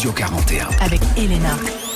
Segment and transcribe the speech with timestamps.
[0.00, 0.66] Studio 41.
[0.80, 1.89] Avec Elena.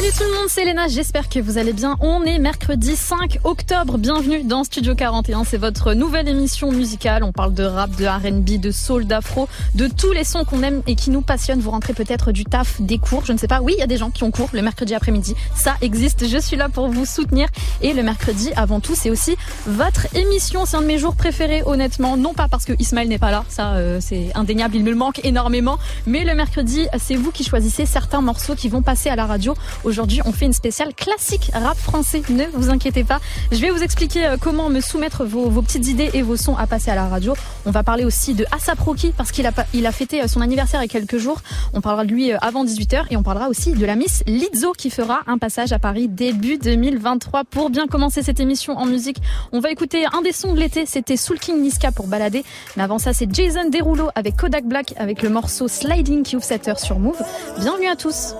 [0.00, 1.98] Salut tout le monde, c'est Léna, j'espère que vous allez bien.
[2.00, 7.22] On est mercredi 5 octobre, bienvenue dans Studio 41, c'est votre nouvelle émission musicale.
[7.22, 10.80] On parle de rap, de RB, de soul, d'afro, de tous les sons qu'on aime
[10.86, 11.60] et qui nous passionnent.
[11.60, 13.60] Vous rentrez peut-être du taf, des cours, je ne sais pas.
[13.60, 16.38] Oui, il y a des gens qui ont cours le mercredi après-midi, ça existe, je
[16.38, 17.48] suis là pour vous soutenir.
[17.82, 19.36] Et le mercredi, avant tout, c'est aussi
[19.66, 22.16] votre émission, c'est un de mes jours préférés honnêtement.
[22.16, 25.20] Non pas parce que Ismaël n'est pas là, ça euh, c'est indéniable, il me manque
[25.24, 25.78] énormément.
[26.06, 29.54] Mais le mercredi, c'est vous qui choisissez certains morceaux qui vont passer à la radio
[29.90, 32.22] Aujourd'hui, on fait une spéciale classique rap français.
[32.28, 33.18] Ne vous inquiétez pas.
[33.50, 36.68] Je vais vous expliquer euh, comment me soumettre vos, petites idées et vos sons à
[36.68, 37.34] passer à la radio.
[37.66, 40.42] On va parler aussi de Asap Rocky parce qu'il a, il a fêté euh, son
[40.42, 41.40] anniversaire il y a quelques jours.
[41.74, 44.74] On parlera de lui euh, avant 18h et on parlera aussi de la Miss Lizzo
[44.74, 47.42] qui fera un passage à Paris début 2023.
[47.42, 49.16] Pour bien commencer cette émission en musique,
[49.50, 50.86] on va écouter un des sons de l'été.
[50.86, 52.44] C'était Soul King Niska pour balader.
[52.76, 56.44] Mais avant ça, c'est Jason Derulo avec Kodak Black avec le morceau Sliding qui ouvre
[56.44, 57.20] cette heure sur Move.
[57.58, 58.36] Bienvenue à tous.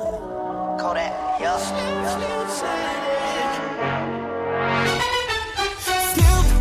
[0.81, 1.59] Kodak, yeah.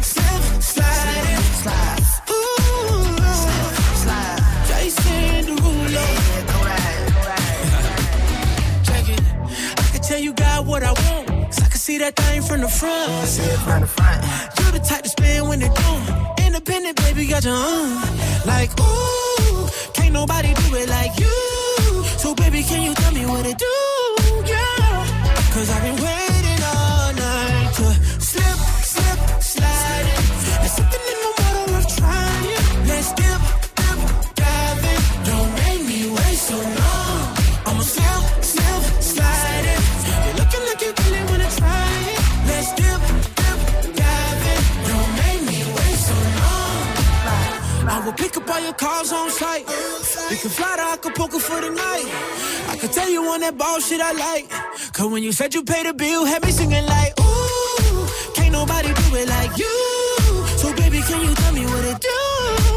[0.01, 2.03] Slip, slide, slide.
[4.03, 4.39] Slide.
[4.67, 6.05] Jason Derulo.
[8.83, 9.21] Check it.
[9.77, 11.27] I can tell you got what I want.
[11.27, 13.25] Cause I can see that thing from the front.
[13.25, 14.21] See it from the front.
[14.59, 16.43] You the type to spin when it do.
[16.45, 17.95] Independent, baby, got your own.
[18.45, 21.58] Like, ooh, can't nobody do it like you.
[22.19, 23.65] So, baby, can you tell me what it do?
[25.53, 27.87] Cause I've been waiting all night to
[28.19, 28.59] slip,
[28.93, 30.05] slip, slide.
[30.59, 32.87] There's something in the water worth trying.
[32.89, 33.41] Let's dip,
[33.79, 33.99] dip,
[34.35, 35.01] dive in.
[35.29, 36.78] Don't make me wait so long.
[48.09, 49.67] I will pick up all your calls on site.
[50.31, 52.07] We can fly to Acapulco for the night.
[52.67, 54.49] I can tell you on that ball shit I like.
[54.93, 58.87] Cause when you said you paid the bill, had me singing like, ooh, can't nobody
[58.87, 59.77] do it like you.
[60.57, 62.68] So baby, can you tell me what it do,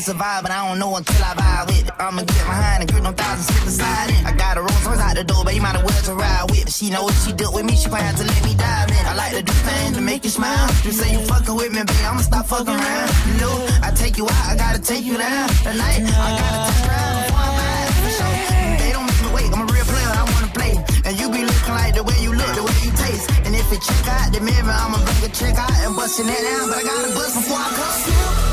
[0.00, 1.92] it's a vibe, but I don't know until I vibe with it.
[2.00, 4.24] I'ma get behind and grip them thousand slip beside it.
[4.24, 6.48] I got a Rolls Royce out the door, but you might as well to ride
[6.48, 6.72] with it.
[6.72, 9.04] She know what she do with me, she probably have to let me dive in.
[9.04, 10.68] I like to do things to make you smile.
[10.88, 13.08] You say you fucking with me, babe, I'ma stop fucking around.
[13.28, 15.52] You know, I take you out, I gotta take you down.
[15.68, 17.92] Tonight, I gotta test drive before I buy it.
[18.00, 18.32] For.
[18.80, 20.72] They don't make me wait, I'm a real player, I wanna play.
[21.04, 23.28] And you be looking like the way you look, the way you taste.
[23.44, 26.40] And if it check out the mirror, I'ma bring a check out and bustin' that
[26.40, 26.72] down.
[26.72, 28.49] But I gotta bust before I come.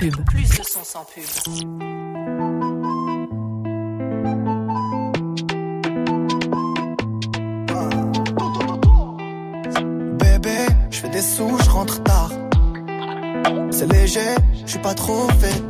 [0.00, 0.24] Pub.
[0.24, 1.24] Plus de son sans pub.
[10.18, 10.56] Bébé,
[10.90, 12.30] je fais des sous, je rentre tard.
[13.70, 14.20] C'est léger,
[14.64, 15.69] je suis pas trop fait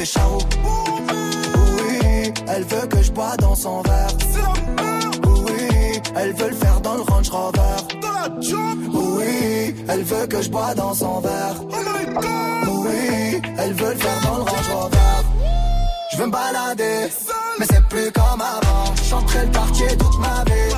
[0.00, 0.06] Oui,
[2.48, 4.08] elle veut que je bois dans son verre.
[5.26, 7.76] Oui, elle veut le faire dans le Range Rover.
[8.94, 11.56] Oui, elle veut que je bois dans son verre.
[11.68, 14.96] Oui, elle veut le faire dans le Range Rover.
[16.12, 17.08] Je veux me balader,
[17.58, 18.94] mais c'est plus comme avant.
[19.06, 20.72] Chanterai le quartier toute ma vie,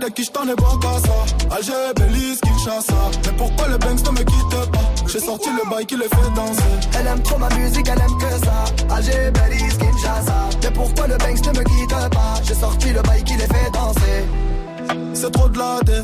[0.00, 1.56] de qui j't'en ai bon qu'à ça.
[1.56, 2.94] Alger, Belize, Kinshasa
[3.24, 5.06] Mais pourquoi le Banks ne me quitte pas?
[5.06, 6.62] J'ai sorti le bail qui les fait danser.
[6.98, 8.94] Elle aime trop ma musique, elle aime que ça.
[8.94, 10.48] Alger, Belize, Kinshasa.
[10.62, 12.34] Mais pourquoi le Banks ne me quitte pas?
[12.42, 14.24] J'ai sorti le bail qui les fait danser.
[15.14, 16.02] C'est trop de la dé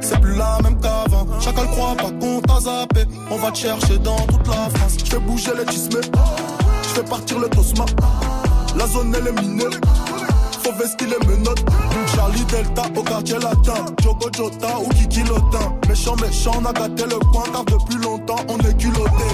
[0.00, 1.26] C'est plus la même qu'avant.
[1.40, 3.04] Chacun le croit pas qu'on t'a zappé.
[3.30, 4.96] On va te chercher dans toute la France.
[5.02, 6.00] Je fais bouger les tismes.
[6.82, 7.86] Je fais partir le tosma.
[8.76, 9.64] La zone elle est minée.
[10.72, 11.64] Faut qu'il les menottes.
[12.14, 13.84] Charlie Delta au quartier latin.
[14.02, 15.74] Jogo Jota ou Kiki Lotin.
[15.88, 19.28] Méchant, méchant, on a gâté le coin car depuis longtemps on est culotté.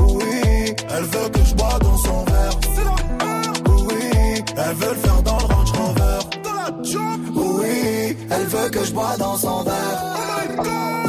[0.00, 2.58] Oui, elle veut que je bois dans son verre.
[3.68, 6.18] Oui, elle veut le faire dans le Range Rover.
[7.34, 10.02] Oui, elle veut que je bois dans son verre.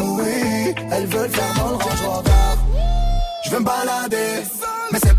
[0.02, 2.32] Oui, elle veut le faire dans le Range Rover.
[3.46, 4.44] Je veux me balader,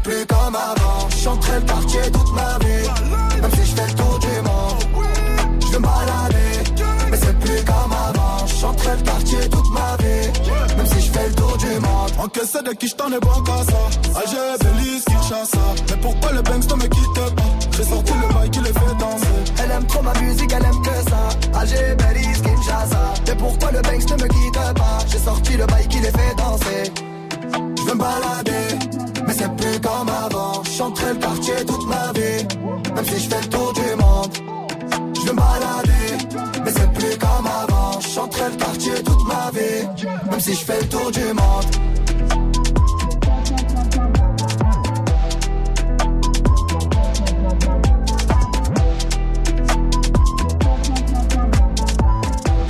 [0.08, 1.08] plus comme avant.
[1.22, 4.81] J'entrais le quartier toute ma vie, même si je fais le tour du monde.
[5.60, 6.52] Je veux me balader,
[7.10, 8.46] mais c'est plus comme avant.
[8.60, 12.10] J'entrais le quartier toute ma vie, même si je fais le tour du monde.
[12.19, 13.82] Encaissé de qui j't'en ai bon qu'à ça.
[14.20, 15.64] Alger, Belize, Kinshasa.
[15.90, 17.52] Mais pourquoi le banks ne me quitte pas?
[17.76, 19.38] J'ai sorti le bail qui les fait danser.
[19.62, 21.22] Elle aime trop ma musique, elle aime que ça.
[21.61, 23.02] Alger, Belize, Kinshasa.
[23.26, 24.99] Mais pourquoi le banks ne me quitte pas?
[25.11, 26.93] J'ai sorti le bail qui les fait danser
[27.88, 28.88] veux me balader,
[29.28, 30.62] mais c'est plus comme avant.
[30.64, 32.46] J'chanterai le quartier toute ma vie,
[32.94, 34.32] même si je fais le tour du monde.
[35.14, 38.00] Je veux me balader, mais c'est plus comme avant.
[38.00, 41.66] J'chanterai le quartier toute ma vie, même si je fais le tour du monde.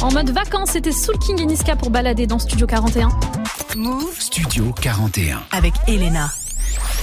[0.01, 3.11] En mode vacances, c'était Soul King et Niska pour balader dans Studio 41.
[3.77, 5.41] Move Studio 41.
[5.53, 6.29] avec Elena.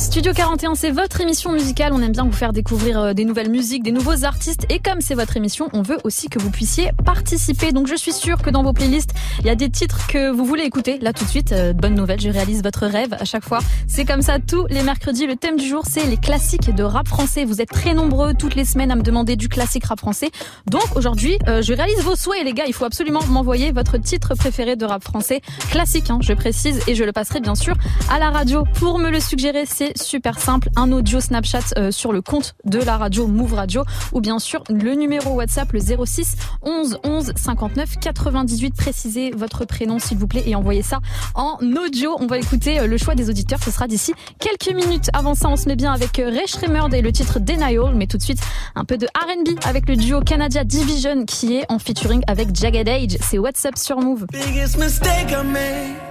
[0.00, 1.92] Studio 41, c'est votre émission musicale.
[1.92, 4.64] On aime bien vous faire découvrir euh, des nouvelles musiques, des nouveaux artistes.
[4.70, 7.70] Et comme c'est votre émission, on veut aussi que vous puissiez participer.
[7.70, 10.46] Donc je suis sûre que dans vos playlists, il y a des titres que vous
[10.46, 10.98] voulez écouter.
[11.00, 13.58] Là tout de suite, euh, bonne nouvelle, je réalise votre rêve à chaque fois.
[13.88, 15.26] C'est comme ça tous les mercredis.
[15.26, 17.44] Le thème du jour, c'est les classiques de rap français.
[17.44, 20.30] Vous êtes très nombreux toutes les semaines à me demander du classique rap français.
[20.66, 22.64] Donc aujourd'hui, euh, je réalise vos souhaits les gars.
[22.66, 25.42] Il faut absolument m'envoyer votre titre préféré de rap français.
[25.70, 26.80] Classique, hein, je précise.
[26.86, 27.74] Et je le passerai bien sûr
[28.10, 28.64] à la radio.
[28.76, 30.68] Pour me le suggérer, c'est super simple.
[30.76, 34.62] Un audio Snapchat euh, sur le compte de la radio Move Radio ou bien sûr
[34.68, 38.74] le numéro WhatsApp le 06 11 11 59 98.
[38.76, 41.00] Précisez votre prénom s'il vous plaît et envoyez ça
[41.34, 42.16] en audio.
[42.20, 43.58] On va écouter euh, le choix des auditeurs.
[43.62, 45.10] Ce sera d'ici quelques minutes.
[45.12, 47.94] Avant ça, on se met bien avec euh, Ray Shremerd et le titre Denial.
[47.94, 48.40] Mais tout de suite,
[48.74, 52.88] un peu de R&B avec le duo Canada Division qui est en featuring avec Jagged
[52.88, 53.16] Age.
[53.20, 54.26] C'est WhatsApp sur Move.
[54.32, 56.09] Biggest mistake I made.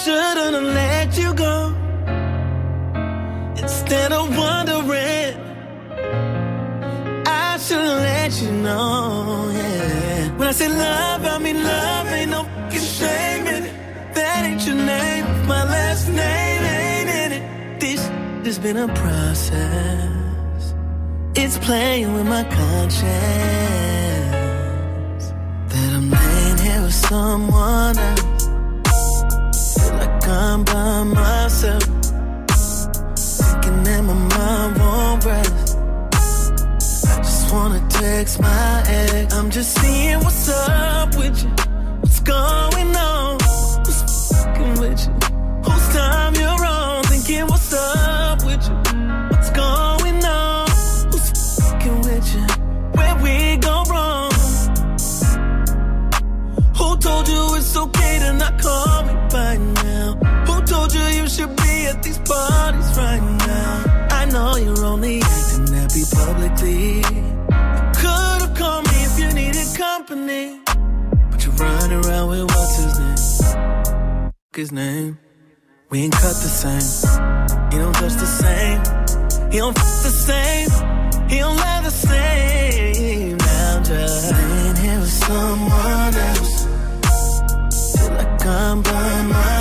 [0.00, 1.74] Shouldn't have let you go.
[3.56, 5.36] Instead of wondering,
[7.26, 10.30] I should let you know, yeah.
[10.38, 13.74] When I say love, I mean love, ain't no fucking shame in it.
[14.14, 17.80] That ain't your name, my last name ain't in it.
[17.80, 18.00] This
[18.46, 20.74] has been a process.
[21.34, 23.02] It's playing with my conscience.
[25.68, 28.41] That I'm laying here with someone else.
[30.32, 31.82] I'm by myself.
[33.38, 35.76] Thinking that my mind won't rest.
[37.10, 39.34] I just wanna text my ex.
[39.34, 41.50] I'm just seeing what's up with you.
[42.00, 43.21] What's going on?
[64.52, 66.96] Know you're only acting happy publicly.
[66.96, 67.02] You
[68.00, 70.60] could have called me if you needed company.
[71.30, 74.32] But you're running around with what's his name?
[74.54, 75.18] His name.
[75.90, 76.88] We ain't cut the same.
[77.70, 78.80] He don't touch the same.
[79.50, 80.70] He don't f the same.
[81.28, 83.36] He don't love the same.
[83.36, 86.66] Now I'm just laying here with someone else.
[87.92, 89.51] Feel like I'm by myself,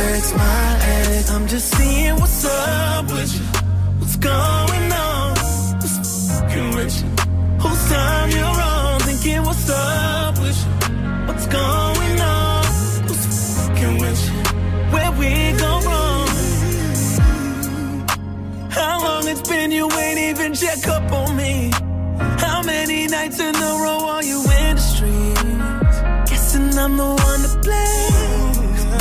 [0.00, 1.30] text my ex.
[1.30, 3.46] I'm just seeing what's up with you.
[4.00, 5.28] What's going on?
[5.80, 5.96] What's
[6.28, 7.08] fucking with you?
[7.62, 9.00] Whose time you're on?
[9.08, 10.72] Thinking what's up with you?
[11.28, 12.64] What's going on?
[13.58, 14.38] Fucking with you?
[14.94, 15.30] Where we
[15.64, 16.28] go wrong?
[18.78, 21.70] How long it's been you ain't even check up on me?
[22.44, 25.96] How many nights in a row are you in the streets?
[26.30, 28.49] Guessing I'm the one to blame.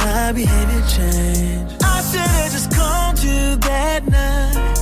[0.06, 1.84] My behavior changed.
[1.84, 4.78] I should've just called you that night.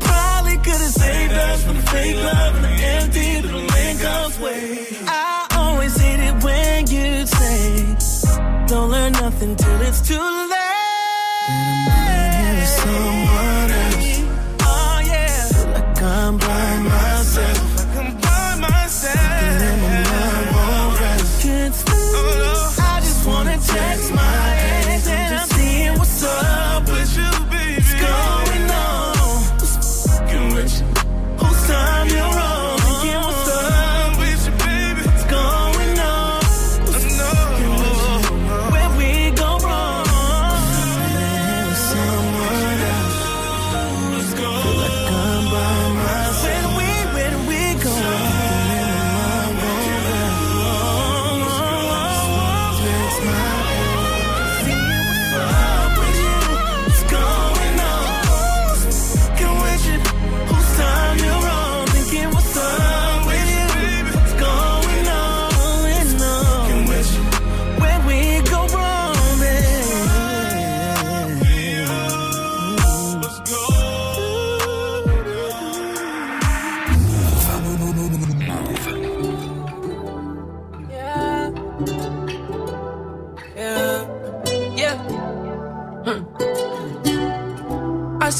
[0.00, 4.00] Probably could've saved us from the fake love and the empty little link
[4.40, 4.86] way.
[5.06, 10.59] I always hate it when you say, Don't learn nothing till it's too late.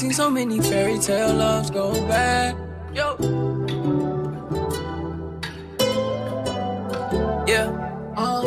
[0.01, 2.57] Seen so many fairy tale loves go bad.
[2.95, 3.17] Yo.
[7.47, 7.69] Yeah.
[8.17, 8.41] Uh,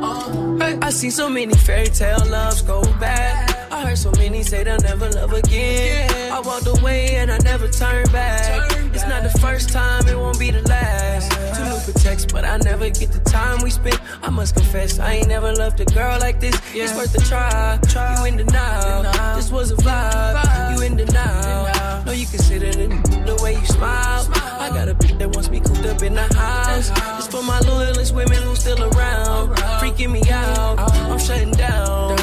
[0.00, 0.78] uh, hey.
[0.80, 3.50] I see so many fairy tale loves go bad.
[3.72, 6.08] I heard so many say they'll never love again.
[6.30, 8.70] I walked away and I never turned back.
[8.94, 11.32] It's not the first time, it won't be the last.
[11.56, 14.00] Two new protects, but I never get the time we spent.
[14.22, 16.54] I must confess, I ain't never loved a girl like this.
[16.72, 17.80] It's worth a try.
[18.18, 19.02] You in denial.
[19.34, 20.34] This was a vibe.
[20.72, 22.04] You in denial.
[22.06, 22.90] No, you consider it
[23.26, 24.22] the way you smile.
[24.64, 26.90] I got a bitch that wants me cooped up in the house.
[27.18, 29.56] It's for my loyalist women who still around.
[29.80, 30.78] Freaking me out.
[30.78, 32.16] I'm shutting down.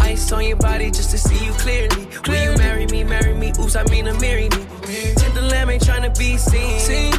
[0.00, 2.06] Ice on your body just to see you clearly.
[2.28, 3.48] Will you marry me, marry me?
[3.58, 4.62] Oops, I mean to marry me.
[5.16, 7.12] Tender lamb ain't trying to be seen.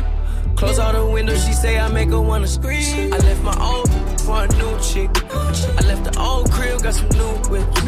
[0.57, 3.13] Close all the windows, she say I make her wanna scream.
[3.13, 3.87] I left my old
[4.21, 5.11] for a new chick.
[5.31, 7.81] I left the old crib, got some new whips.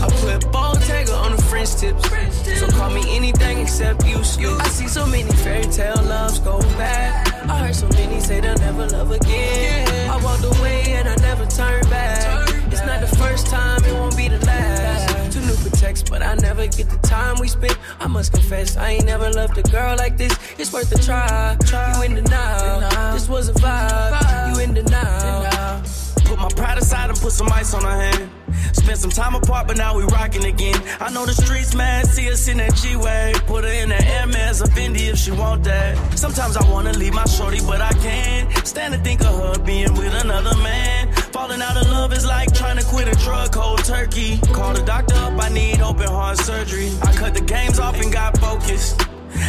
[0.00, 2.08] I put ball Bottega on the French tips.
[2.58, 4.16] So call me anything except you.
[4.18, 7.28] I see so many fairy tale loves go bad.
[7.46, 10.10] I heard so many say they'll never love again.
[10.10, 12.48] I walked away and I never turned back.
[12.72, 13.13] It's not the
[16.76, 17.78] Never get the time we spent.
[18.00, 20.36] I must confess, I ain't never loved a girl like this.
[20.58, 21.56] It's worth a try.
[21.96, 23.12] You in denial.
[23.12, 24.54] This was a vibe.
[24.54, 25.82] You in denial.
[26.24, 28.30] Put my pride aside and put some ice on her hand.
[28.72, 30.80] Spent some time apart, but now we rocking again.
[31.00, 33.34] I know the streets, man, see us in that G-Way.
[33.46, 36.18] Put her in the Hermes or Fendi if she want that.
[36.18, 38.66] Sometimes I wanna leave my shorty, but I can't.
[38.66, 41.13] Stand to think of her being with another man.
[41.34, 44.38] Falling out of love is like trying to quit a drug cold turkey.
[44.52, 46.92] Call the doctor up, I need open heart surgery.
[47.02, 49.02] I cut the games off and got focused.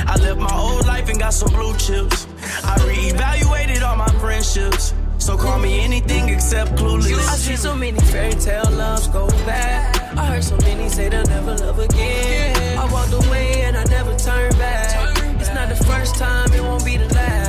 [0.07, 2.25] I left my old life and got some blue chips.
[2.63, 4.95] I reevaluated all my friendships.
[5.19, 7.19] So call me anything except clueless.
[7.19, 9.95] I see so many fairy tale loves go bad.
[10.17, 12.79] I heard so many say they'll never love again.
[12.79, 15.19] I walked away and I never turned back.
[15.39, 17.44] It's not the first time, it won't be the last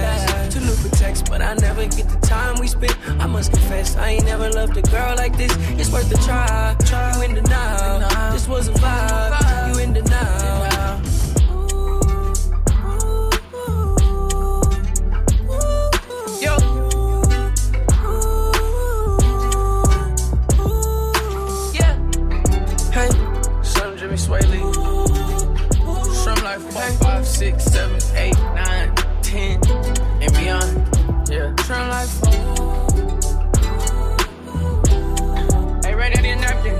[1.28, 2.96] but I never get the time we spent.
[3.20, 5.52] I must confess, I ain't never loved a girl like this.
[5.78, 6.76] It's worth a try.
[6.84, 7.16] try.
[7.16, 8.32] You in denial.
[8.32, 9.74] This was a vibe.
[9.74, 10.06] You in denial.
[10.24, 10.86] denial.
[27.36, 28.05] 6, 7.
[31.68, 31.88] Beyond.
[31.88, 31.88] Yeah.
[31.88, 32.20] Shrimp life.
[35.84, 36.78] Hey, ready to napkin.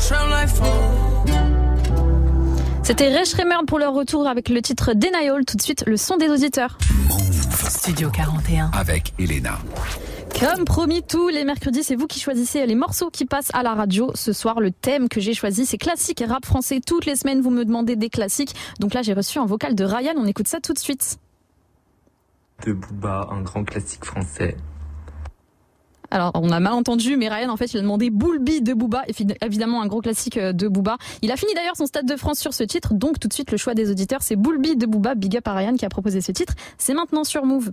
[0.00, 0.60] Shrimp life.
[2.82, 5.44] C'était Ray Schremer pour leur retour avec le titre Denial.
[5.44, 6.78] Tout de suite, le son des auditeurs.
[7.68, 8.70] Studio 41.
[8.72, 9.58] avec Elena.
[10.38, 13.74] Comme promis, tous les mercredis, c'est vous qui choisissez les morceaux qui passent à la
[13.74, 14.12] radio.
[14.14, 16.80] Ce soir, le thème que j'ai choisi, c'est classique et rap français.
[16.84, 18.54] Toutes les semaines, vous me demandez des classiques.
[18.78, 20.12] Donc là, j'ai reçu un vocal de Ryan.
[20.16, 21.18] On écoute ça tout de suite.
[22.64, 24.56] De Booba, un grand classique français.
[26.10, 29.02] Alors, on a mal entendu, mais Ryan, en fait, il a demandé Boulby de Booba,
[29.42, 30.98] évidemment un gros classique euh, de Booba.
[31.22, 33.50] Il a fini d'ailleurs son Stade de France sur ce titre, donc tout de suite,
[33.50, 36.20] le choix des auditeurs, c'est Boulby de Booba, big up à Ryan qui a proposé
[36.20, 36.54] ce titre.
[36.78, 37.72] C'est maintenant sur Move.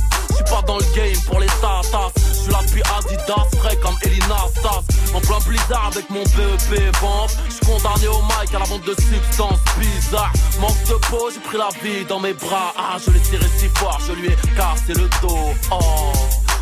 [0.41, 2.11] Suis pas dans le game pour les tatas.
[2.17, 4.81] Je suis là depuis Adidas, frais comme Elina Stas.
[5.13, 7.37] En plein blizzard avec mon BEP vente.
[7.47, 10.33] Je suis condamné au mic à la vente de substances bizarres.
[10.59, 12.73] Manque de peau, j'ai pris la vie dans mes bras.
[12.75, 15.53] Ah, je l'ai tiré si fort, je lui ai cassé le dos.
[15.69, 16.11] Oh.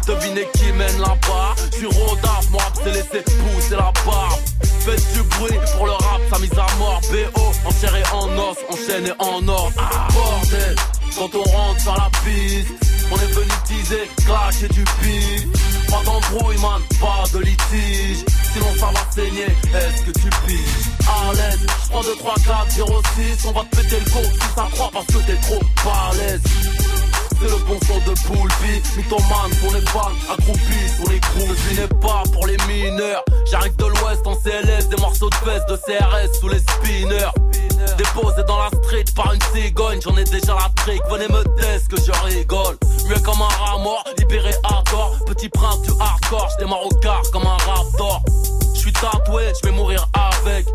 [0.07, 4.39] Devinez qui mène là-bas rodaf, mon rap s'est laissé pousser la barbe
[4.79, 8.27] Faites du bruit pour le rap, sa mise à mort BO, en chair et en
[8.39, 10.75] os, enchaîné en or ah, Bordel,
[11.15, 15.47] quand on rentre sur la piste On est venu teaser, clasher du pif.
[15.89, 18.25] Pas d'embrouille man, pas de litige.
[18.53, 20.89] Sinon ça va saigner, est-ce que tu piges?
[21.07, 24.19] À l'aise, je prends 2, 3, 4, 0, 6 On va te péter le go
[24.23, 26.41] si ça croit parce que t'es trop balèze
[27.41, 31.79] c'est le bon son de Poulpi Mythomane pour les fans accroupis sur les groues Je
[31.81, 33.23] n'ai pas pour les mineurs.
[33.49, 37.31] J'arrive de l'ouest en CLS Des morceaux de fesses de CRS sous les spinners
[37.99, 41.01] Déposé dans la street par une cigogne, j'en ai déjà la trique.
[41.11, 42.77] Venez me tester que je rigole.
[43.09, 45.17] Mieux comme un rat mort, libéré hardcore.
[45.25, 48.23] Petit prince du hardcore, j'démarre au car comme un raptor.
[48.73, 50.65] J'suis tatoué, j'vais mourir avec.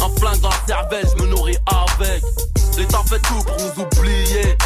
[0.00, 2.20] Un flingue dans la cervelle, j'me nourris avec.
[2.76, 4.58] L'État fait tout pour nous oublier.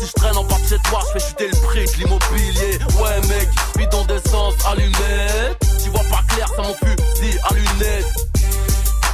[0.00, 2.78] Si je traîne en bas de chez toi, je fais chuter le prix de l'immobilier.
[3.00, 5.64] Ouais, mec, bidon d'essence, allumette.
[5.84, 8.30] Tu vois pas clair, ça mon fusil à lunettes.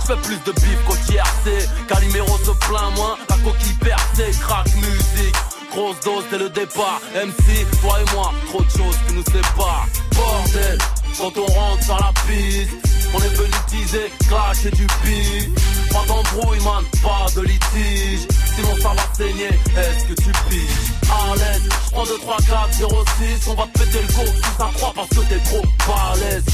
[0.07, 1.69] Fais plus de bif qu'au TRC.
[1.89, 5.35] Calimero se plaint moins, la coquille percée, crack musique.
[5.73, 7.01] Grosse dose dès le départ.
[7.13, 9.89] MC, toi et moi, trop de choses qui nous séparent.
[10.15, 10.79] Bordel,
[11.19, 12.71] quand on rentre sur la piste.
[13.15, 15.49] On est venu teaser, clasher du pif
[15.93, 20.69] Pas d'embrouille man, pas de litige Sinon ça va saigner, est-ce que tu piges?
[21.09, 23.05] À l'aise, j'prends 2, 3, 4, 0,
[23.41, 26.45] 6 On va te péter le go, tout ça 3 parce que t'es trop balèze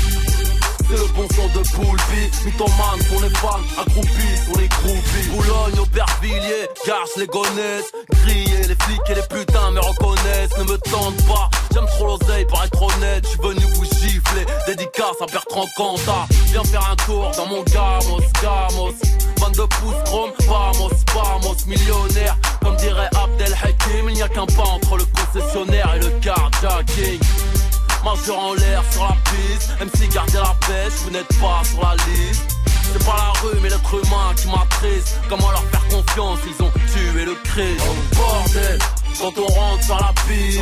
[0.92, 5.28] c'est le bon son de Poulpi Mythomane pour les fans, accroupis pour les groupies.
[5.30, 10.56] Boulogne, Aubervilliers, Garce, les gonnesses Griller, les flics et les putains me reconnaissent.
[10.58, 13.26] Ne me tente pas, j'aime trop l'oseille pour être honnête.
[13.26, 16.26] J'suis venu vous gifler, dédicace à Bertrand Cantat.
[16.47, 18.95] Viens faire un tour dans mon gamos, gamos.
[19.40, 21.56] 22 pouces chrome, vamos, vamos.
[21.67, 26.10] Millionnaire, comme dirait Abdel Hakim Il n'y a qu'un pas entre le concessionnaire et le
[26.21, 27.21] carjacking
[28.04, 29.71] Majeur en l'air sur la piste.
[29.80, 32.56] MC gardez la pêche, vous n'êtes pas sur la liste.
[32.93, 35.21] C'est pas la rue mais l'être humain qui m'attriste.
[35.28, 37.80] Comment leur faire confiance, ils ont tué le Christ.
[37.80, 38.78] Oh, Bordel,
[39.19, 40.60] quand on rentre sur la piste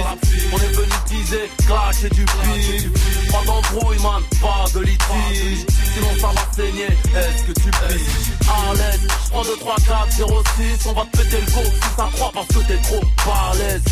[0.52, 3.32] On est venu teaser, clasher du pif.
[3.32, 5.66] Pas d'embrouille man, pas de litige.
[5.94, 10.42] Sinon ça va saigner, est-ce que tu piges À l'aise, j'prends 2, 3, 4, 0,
[10.56, 13.82] 6 On va te péter le go si ça croit parce que t'es trop balèze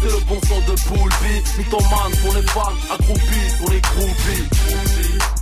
[0.00, 5.39] c'est le bon son de Poulpi Mythomane pour les fans, accroupis pour les groupies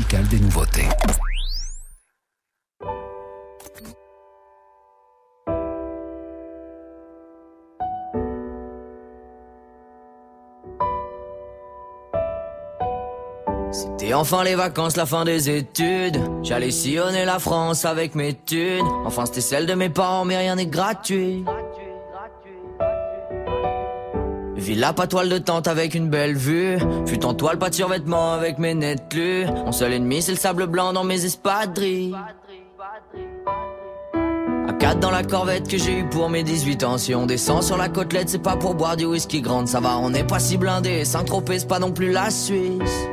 [0.00, 0.88] des nouveautés.
[13.70, 16.18] C'était enfin les vacances, la fin des études.
[16.42, 18.86] J'allais sillonner la France avec mes thunes.
[19.04, 21.44] Enfin, c'était celle de mes parents, mais rien n'est gratuit.
[24.64, 26.78] Villa pas toile de tente avec une belle vue.
[27.06, 29.14] Fut en toile pas de survêtement avec mes nettes.
[29.66, 32.14] Mon seul ennemi c'est le sable blanc dans mes espadrilles.
[34.66, 36.96] À 4 dans la corvette que j'ai eu pour mes 18 ans.
[36.96, 39.68] Si on descend sur la côtelette, c'est pas pour boire du whisky grande.
[39.68, 41.04] Ça va, on n'est pas si blindé.
[41.04, 43.06] Saint-Tropez, c'est pas non plus la Suisse.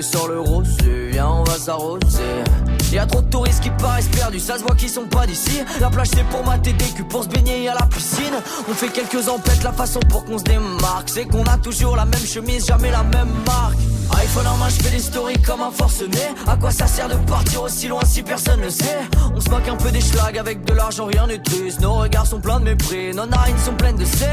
[0.00, 2.44] Allez, sur le rosé, viens, on va s'arroser.
[2.90, 5.60] Y a trop de touristes qui paraissent perdus, ça se voit qu'ils sont pas d'ici.
[5.78, 8.32] La plage c'est pour des culs, pour se baigner à la piscine.
[8.70, 12.06] On fait quelques empêtes, la façon pour qu'on se démarque, c'est qu'on a toujours la
[12.06, 13.76] même chemise, jamais la même marque
[14.12, 16.18] iPhone en main, je fais des stories comme un forcené.
[16.46, 18.98] À quoi ça sert de partir aussi loin si personne ne sait?
[19.36, 21.80] On se moque un peu des schlags avec de l'argent, rien n'est triste.
[21.80, 24.26] Nos regards sont pleins de mépris, nos narines sont pleines de C.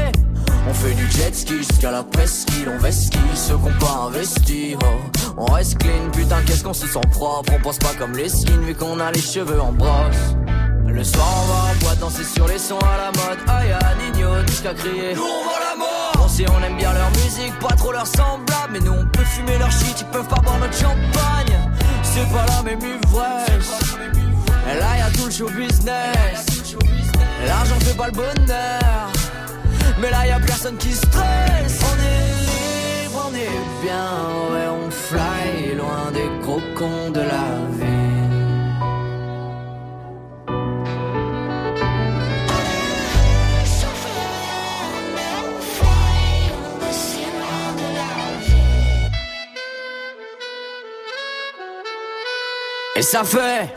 [0.68, 4.76] On fait du jet ski jusqu'à la presqu'île, on vesquille ceux qu'on pas investi.
[4.82, 4.86] Oh.
[5.36, 7.52] On reste clean, putain, qu'est-ce qu'on se sent propre?
[7.56, 10.36] On pense pas comme les skins vu qu'on a les cheveux en brosse.
[10.86, 13.38] Le soir, on va en boîte danser sur les sons à la mode.
[13.46, 13.74] Aïe,
[14.12, 15.14] Nino, jusqu'à crier.
[15.14, 16.24] Nous, on va la mort!
[16.24, 18.72] On sait, on aime bien leur musique, pas trop leur semblable.
[18.72, 21.70] Mais nous, on peut fumer leur shit, ils peuvent pas boire notre champagne.
[22.02, 23.96] C'est pas la même ivresse.
[24.66, 26.46] Là, y a tout le show business.
[27.46, 29.12] L'argent fait pas le bonheur.
[30.00, 31.80] Mais là y a personne qui stresse.
[31.90, 34.10] On est libre, on est bien
[34.52, 38.08] Ouais on fly loin des gros cons de la vie.
[52.96, 53.68] Et ça fait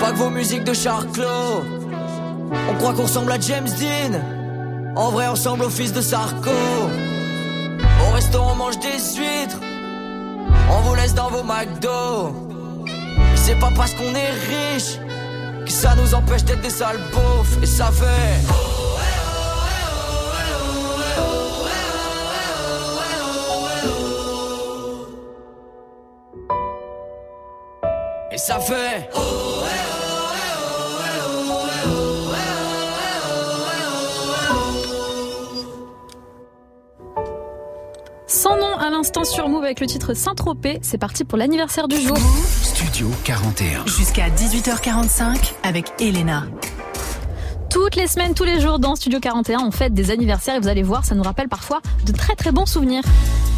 [0.00, 1.64] Pas que vos musiques de Charclos
[2.70, 4.20] On croit qu'on ressemble à James Dean.
[4.96, 6.50] En vrai on ressemble au fils de Sarko.
[8.06, 9.60] Au restaurant on mange des huîtres.
[10.70, 12.34] On vous laisse dans vos McDo.
[13.34, 14.98] C'est pas parce qu'on est riche
[15.64, 17.62] Que ça nous empêche d'être des sales beaufs.
[17.62, 18.69] Et ça fait
[28.50, 29.08] ça fait.
[38.26, 40.80] Sans nom à l'instant sur Move avec le titre Saint-Tropez.
[40.82, 42.16] C'est parti pour l'anniversaire du jour.
[42.62, 43.86] Studio 41.
[43.86, 46.44] Jusqu'à 18h45 avec Elena.
[47.70, 50.66] Toutes les semaines, tous les jours dans Studio 41, on fête des anniversaires et vous
[50.66, 53.04] allez voir, ça nous rappelle parfois de très très bons souvenirs.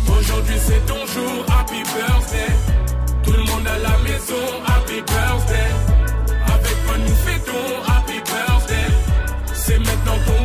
[0.06, 2.81] Aujourd'hui c'est ton jour, happy birthday.
[3.22, 5.70] Tout le monde à la maison, happy birthday.
[6.46, 8.86] Avec moi nous fêtons, happy birthday.
[9.54, 10.41] C'est maintenant birthday.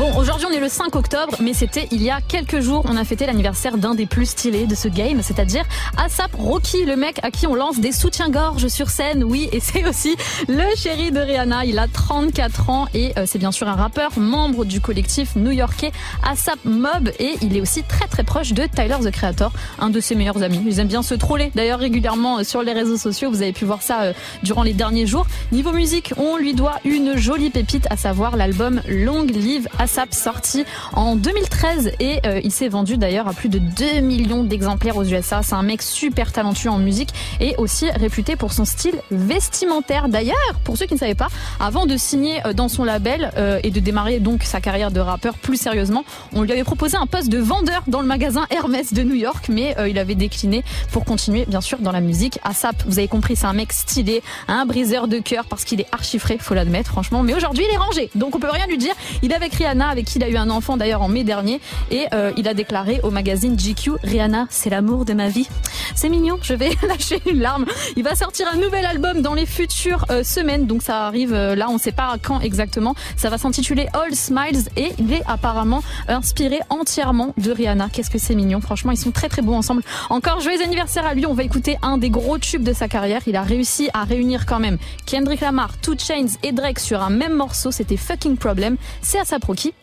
[0.00, 2.96] Bon, aujourd'hui on est le 5 octobre, mais c'était il y a quelques jours, on
[2.96, 5.62] a fêté l'anniversaire d'un des plus stylés de ce game, c'est-à-dire
[5.98, 9.86] Asap Rocky, le mec à qui on lance des soutiens-gorge sur scène, oui, et c'est
[9.86, 10.16] aussi
[10.48, 14.18] le chéri de Rihanna, il a 34 ans et euh, c'est bien sûr un rappeur,
[14.18, 15.92] membre du collectif new-yorkais
[16.26, 17.10] Asap Mob.
[17.18, 20.42] Et il est aussi très très proche de Tyler the Creator, un de ses meilleurs
[20.42, 20.62] amis.
[20.64, 23.66] Ils aiment bien se troller, d'ailleurs régulièrement euh, sur les réseaux sociaux, vous avez pu
[23.66, 25.26] voir ça euh, durant les derniers jours.
[25.52, 30.64] Niveau musique, on lui doit une jolie pépite, à savoir l'album Long Live ASAP sorti
[30.92, 35.04] en 2013 et euh, il s'est vendu d'ailleurs à plus de 2 millions d'exemplaires aux
[35.04, 35.42] USA.
[35.42, 40.08] C'est un mec super talentueux en musique et aussi réputé pour son style vestimentaire.
[40.08, 43.60] D'ailleurs, pour ceux qui ne savaient pas, avant de signer euh, dans son label euh,
[43.62, 47.06] et de démarrer donc sa carrière de rappeur plus sérieusement, on lui avait proposé un
[47.06, 51.04] poste de vendeur dans le magasin Hermès de New York, mais il avait décliné pour
[51.04, 52.38] continuer bien sûr dans la musique.
[52.44, 55.86] ASAP, vous avez compris, c'est un mec stylé, un briseur de cœur parce qu'il est
[55.92, 57.22] archifré, faut l'admettre franchement.
[57.22, 58.94] Mais aujourd'hui, il est rangé, donc on peut rien lui dire.
[59.22, 62.06] Il est avec Avec qui il a eu un enfant d'ailleurs en mai dernier, et
[62.12, 65.48] euh, il a déclaré au magazine GQ Rihanna, c'est l'amour de ma vie.
[65.94, 67.66] C'est mignon, je vais lâcher une larme.
[67.96, 71.54] Il va sortir un nouvel album dans les futures euh, semaines, donc ça arrive euh,
[71.54, 72.94] là, on sait pas quand exactement.
[73.16, 77.88] Ça va s'intituler All Smiles et il est apparemment inspiré entièrement de Rihanna.
[77.92, 79.82] Qu'est-ce que c'est mignon, franchement, ils sont très très beaux ensemble.
[80.10, 83.22] Encore joyeux anniversaire à lui, on va écouter un des gros tubes de sa carrière.
[83.26, 87.10] Il a réussi à réunir quand même Kendrick Lamar, Two Chains et Drake sur un
[87.10, 88.76] même morceau, c'était Fucking Problem.
[89.02, 89.38] C'est à sa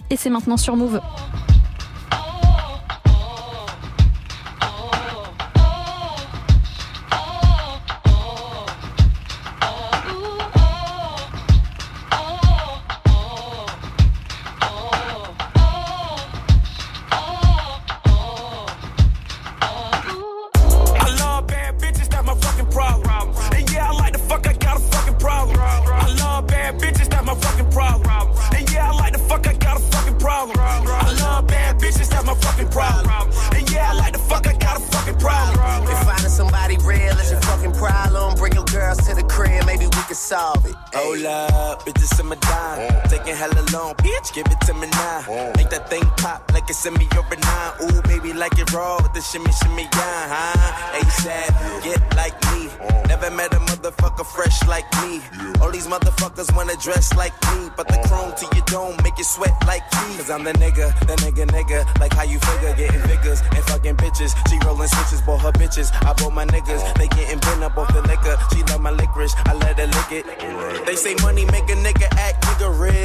[0.09, 1.01] et c'est maintenant sur Move.
[46.87, 47.73] In me over nine.
[47.83, 50.99] Ooh, baby, like it raw with the shimmy, shimmy, yeah, huh?
[50.99, 52.69] ASAP, get like me.
[53.07, 55.21] Never met a motherfucker fresh like me.
[55.61, 59.23] All these motherfuckers wanna dress like me, but the chrome to your dome make you
[59.23, 60.17] sweat like me.
[60.17, 61.79] Cause I'm the nigga, the nigga, nigga.
[61.99, 64.31] Like how you figure, getting figures and fucking bitches.
[64.49, 65.91] She rolling switches, bought her bitches.
[66.07, 68.37] I bought my niggas, they getting bent up off the liquor.
[68.53, 70.85] She love my licorice, I let her lick it.
[70.85, 72.96] They say money make a nigga act nigga rich.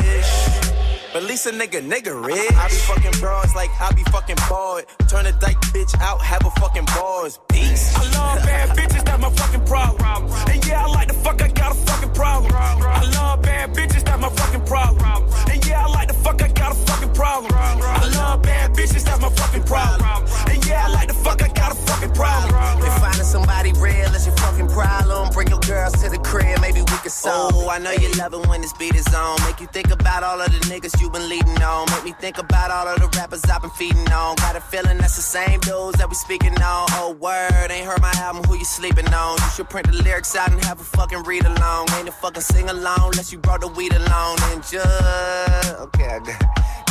[1.32, 2.52] But least a nigga, nigga rich.
[2.52, 4.84] I be fucking bras like I be fucking bored.
[5.08, 7.40] Turn a dyke bitch out, have a fucking bars.
[7.48, 7.96] Peace.
[7.96, 10.28] I love bad bitches, that's my fucking problem.
[10.50, 12.52] And yeah, I like the fuck, I got a fucking problem.
[12.54, 15.24] I love bad bitches, that's my fucking problem.
[15.50, 17.52] And yeah, I like the fuck, I got a fucking problem.
[17.54, 20.26] I love bad bitches, that's my fucking problem.
[20.50, 22.84] And yeah, I like the fuck, I got a fucking problem.
[22.84, 25.51] If finding somebody real is your fucking problem, bring your
[25.82, 28.72] girls to the crib, maybe we can Oh, I know you love it when this
[28.72, 29.36] beat is on.
[29.44, 31.90] Make you think about all of the niggas you been leading on.
[31.90, 34.36] Make me think about all of the rappers I've been feeding on.
[34.36, 36.86] Got a feeling that's the same dudes that we speaking on.
[37.00, 39.38] Oh, word, ain't heard my album, who you sleeping on?
[39.38, 41.88] You should print the lyrics out and have a fucking read along.
[41.96, 44.38] Ain't a fucking sing along unless you brought the weed along.
[44.50, 45.82] And just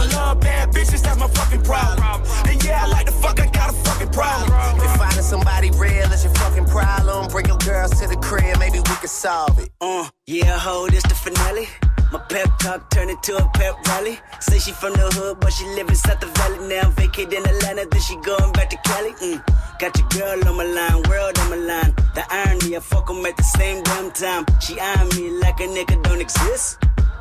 [0.00, 2.22] I love bad bitches, that's my fucking problem.
[2.48, 4.50] And yeah, I like the fuck, I got a fucking problem.
[4.80, 8.78] If finding somebody real is your fucking problem, bring your girls to the crib, maybe
[8.78, 9.70] we can solve it.
[9.80, 11.68] Uh, yeah, ho, this the finale.
[12.12, 14.18] My pep talk turned into a pep rally.
[14.40, 16.90] Say she from the hood, but she live inside the valley now.
[16.90, 19.12] Vacate in Atlanta, then she going back to Cali.
[19.12, 19.38] Mm.
[19.78, 21.94] Got your girl on my line, world on my line.
[22.16, 24.44] The irony, I fuck 'em at the same damn time.
[24.60, 26.78] She eyeing me like a nigga don't exist.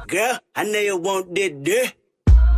[0.07, 1.98] Girl, I know you want that dick.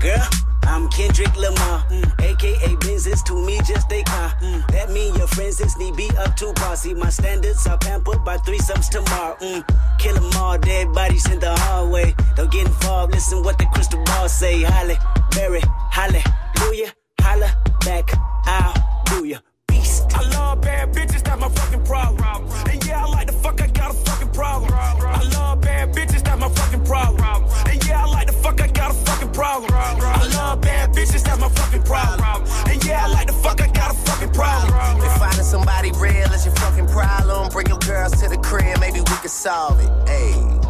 [0.02, 0.28] Girl,
[0.64, 2.22] I'm Kendrick Lamar, mm.
[2.24, 4.34] aka business to me just a car.
[4.42, 4.68] Mm.
[4.72, 6.76] That mean your friends is need be up to par.
[6.76, 9.38] See my standards are pampered by threesomes tomorrow.
[9.40, 9.64] Mm.
[10.00, 12.16] Kill 'em all, dead bodies in the hallway.
[12.36, 14.64] Don't get involved, listen what the crystal ball say.
[14.64, 14.98] Holly,
[15.36, 15.62] Berry,
[15.92, 18.10] hallelujah, holla back,
[18.46, 18.74] I'll
[19.06, 19.38] do ya.
[19.68, 20.06] Beast.
[20.16, 22.21] I love bad bitches, that's my fucking problem.
[31.92, 32.40] Problem.
[32.70, 34.72] And yeah, I like the fuck, I got a fucking problem.
[35.04, 39.00] If finding somebody real is your fucking problem, bring your girls to the crib, maybe
[39.00, 39.92] we can solve it.
[40.08, 40.62] Ayy.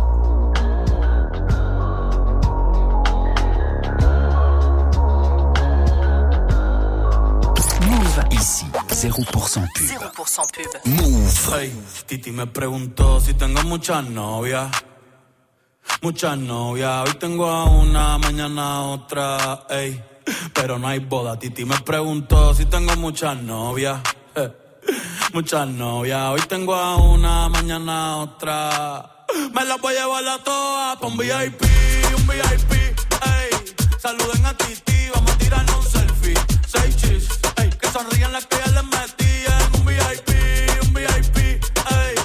[8.31, 9.43] Ici, 0% pub.
[9.43, 10.85] 0% pub.
[10.85, 11.59] Move.
[11.59, 11.71] Ey,
[12.07, 14.69] Titi me preguntó si tengo muchas novias.
[16.01, 17.07] Muchas novias.
[17.07, 19.65] Hoy tengo a una, mañana a otra.
[19.69, 20.03] Ey,
[20.53, 21.37] pero no hay boda.
[21.39, 23.99] Titi me preguntó si tengo muchas novias.
[25.33, 26.21] Muchas novias.
[26.29, 29.25] Hoy tengo a una, mañana a otra.
[29.53, 31.61] Me las voy a llevar a todas pa' un VIP,
[32.17, 32.71] un VIP.
[32.73, 36.33] Ey, saluden a Titi, vamos a tirarnos un selfie.
[36.67, 40.29] Seis chis, ey, que sonrían las que ya les metí en un VIP,
[40.83, 41.37] un VIP.
[41.37, 42.15] Ey,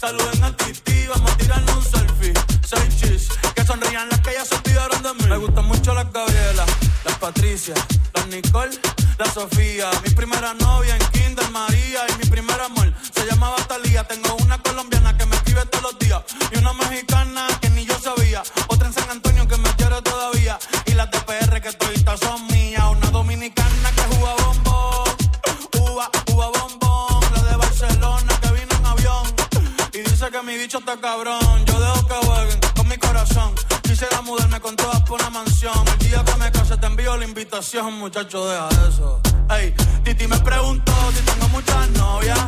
[0.00, 2.34] saluden a Titi, vamos a tirarnos un selfie.
[2.66, 5.24] Seis chis, que sonrían las que ya se olvidaron de mí.
[5.28, 6.65] Me gustan mucho las Gabriela,
[7.26, 7.74] Patricia,
[8.14, 8.78] las Nicole,
[9.18, 9.90] la Sofía.
[10.04, 14.04] Mi primera novia en Kinder María y mi primer amor se llamaba Talía.
[14.04, 17.98] Tengo una colombiana que me escribe todos los días y una mexicana que ni yo
[17.98, 18.44] sabía.
[18.68, 22.46] Otra en San Antonio que me quiere todavía y las de PR que toditas son
[22.46, 22.84] mías.
[22.92, 25.16] Una dominicana que juega bombón,
[25.80, 27.24] uva, uva bombón.
[27.34, 29.34] La de Barcelona que vino en avión
[29.94, 31.64] y dice que mi bicho está cabrón.
[31.66, 33.52] Yo dejo que jueguen con mi corazón.
[33.82, 34.95] Quisiera mudarme con todas
[37.18, 39.20] la invitación, muchacho, deja eso.
[39.50, 39.74] Ey,
[40.04, 42.38] Titi me preguntó si tengo muchas novias.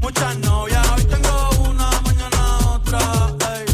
[0.00, 0.86] Muchas novias.
[0.96, 2.98] Hoy tengo una, mañana otra.
[3.54, 3.64] Ey,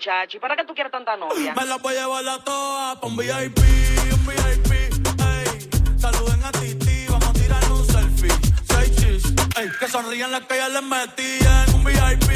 [0.00, 1.54] muchacho, ¿y para qué tú quieres tanta novia?
[1.54, 3.58] Me la voy a llevar a todas pa' un VIP,
[4.12, 5.98] un VIP, ey.
[5.98, 8.32] Saluden a Titi, vamos a tirar un selfie.
[8.66, 9.22] Seis chis,
[9.58, 9.68] ey.
[9.78, 11.74] Que sonrían las que ya les metían.
[11.74, 12.30] Un VIP,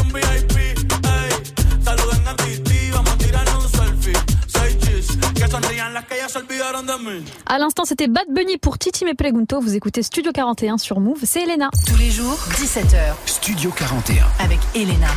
[0.00, 1.84] un VIP, ey.
[1.84, 4.16] Saluden a Titi, vamos a tirar un selfie.
[4.46, 7.24] Seis chis, que sonrían las que ya se olvidaron de mí.
[7.44, 9.60] À l'instant, c'était Bad Bunny pour Titi Me Pregunto.
[9.60, 11.20] Vous écoutez Studio 41 sur Move.
[11.24, 11.68] C'est Elena.
[11.86, 13.12] Tous les jours, 17h.
[13.26, 14.24] Studio 41.
[14.38, 15.08] Avec Elena.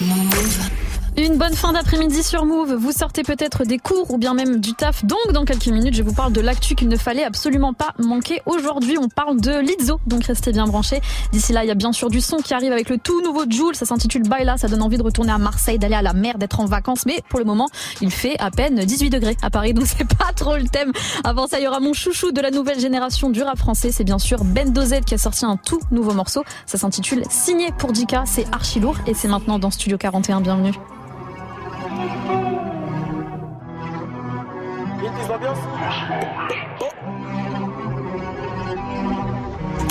[0.00, 0.89] Move.
[1.20, 2.72] Une bonne fin d'après-midi sur Move.
[2.72, 5.04] Vous sortez peut-être des cours ou bien même du taf.
[5.04, 8.40] Donc, dans quelques minutes, je vous parle de l'actu qu'il ne fallait absolument pas manquer.
[8.46, 10.00] Aujourd'hui, on parle de Lizzo.
[10.06, 11.02] Donc, restez bien branchés.
[11.30, 13.44] D'ici là, il y a bien sûr du son qui arrive avec le tout nouveau
[13.50, 13.74] Joule.
[13.74, 14.56] Ça s'intitule Baila.
[14.56, 17.04] Ça donne envie de retourner à Marseille, d'aller à la mer, d'être en vacances.
[17.04, 17.68] Mais pour le moment,
[18.00, 19.74] il fait à peine 18 degrés à Paris.
[19.74, 20.90] Donc, c'est pas trop le thème.
[21.22, 23.92] Avant ça, il y aura mon chouchou de la nouvelle génération du rap français.
[23.92, 26.44] C'est bien sûr Ben Dozed qui a sorti un tout nouveau morceau.
[26.64, 28.24] Ça s'intitule Signé pour Dika.
[28.24, 28.96] C'est archi lourd.
[29.06, 30.40] Et c'est maintenant dans Studio 41.
[30.40, 30.72] Bienvenue.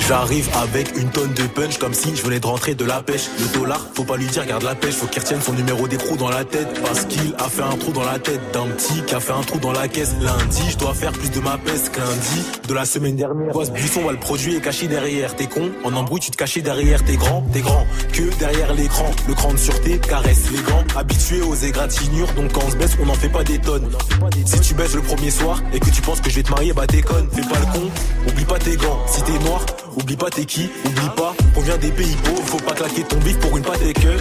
[0.10, 3.30] J'arrive avec une tonne de punch comme si je venais de rentrer de la pêche.
[3.39, 6.17] Le dollar, faut pas lui dire garde la pêche, faut qu'il retienne son numéro d'écrou
[6.17, 6.67] dans la tête.
[6.82, 9.41] Parce qu'il a fait un trou dans la tête d'un petit qui a fait un
[9.41, 10.15] trou dans la caisse.
[10.19, 13.54] Lundi, je dois faire plus de ma peste qu'lundi de la semaine dernière.
[13.54, 15.36] Quoi, ce buisson, va le produit est caché derrière.
[15.36, 17.04] T'es con, en embrouille, tu te cachais derrière.
[17.06, 19.12] T'es grand, t'es grand, que derrière l'écran.
[19.28, 20.86] Le cran de sûreté caresse les gants.
[20.95, 23.88] Habitué aux égratignures, donc quand on se baisse, on n'en fait pas des tonnes.
[24.43, 26.74] Si tu baisses le premier soir et que tu penses que je vais te marier,
[26.74, 27.30] bah t'es conne.
[27.32, 27.91] Fais pas le con,
[28.28, 29.06] oublie pas tes gants.
[29.06, 29.63] Si t'es noir,
[30.00, 31.34] oublie pas t'es qui, oublie pas.
[31.54, 32.44] Qu'on vient des pays pauvres.
[32.46, 34.18] Faut pas claquer ton bif pour une pâte que.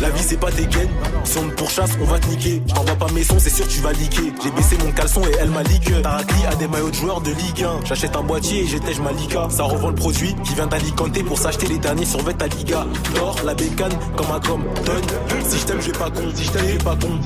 [0.00, 0.88] La vie c'est pas tes gains,
[1.22, 2.60] si on te pourchasse on va te niquer.
[2.66, 4.32] Je t'envoie pas mes sons c'est sûr tu vas liquer.
[4.42, 7.30] J'ai baissé mon caleçon et elle m'a ligue Tarakli a des maillots de joueurs de
[7.30, 10.66] Ligue 1 J'achète un boîtier et j'étège ma liga Ça revend le produit qui vient
[10.66, 15.46] d'Alicante pour s'acheter les derniers survêtements à Liga L'or, la bécane, comme un com, tonne
[15.48, 17.18] Si je t'aime j'ai pas con, si je t'aime j'ai pas con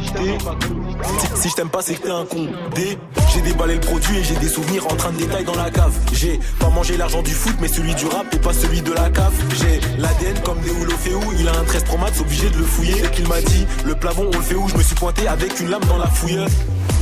[1.34, 2.48] si, je t'aime pas c'est que t'es un con.
[2.74, 2.98] D,
[3.32, 5.92] j'ai déballé le produit et j'ai des souvenirs en train de détailler dans la cave.
[6.12, 9.10] J'ai pas mangé l'argent du foot mais celui du rap et pas celui de la
[9.10, 9.32] cave.
[9.60, 13.04] J'ai l'ADN comme des Féou, il a un 13 Pro Max obligé de le fouiller.
[13.04, 14.68] Et qu'il m'a dit le plavon on le fait où?
[14.68, 16.38] Je me suis pointé avec une lame dans la fouille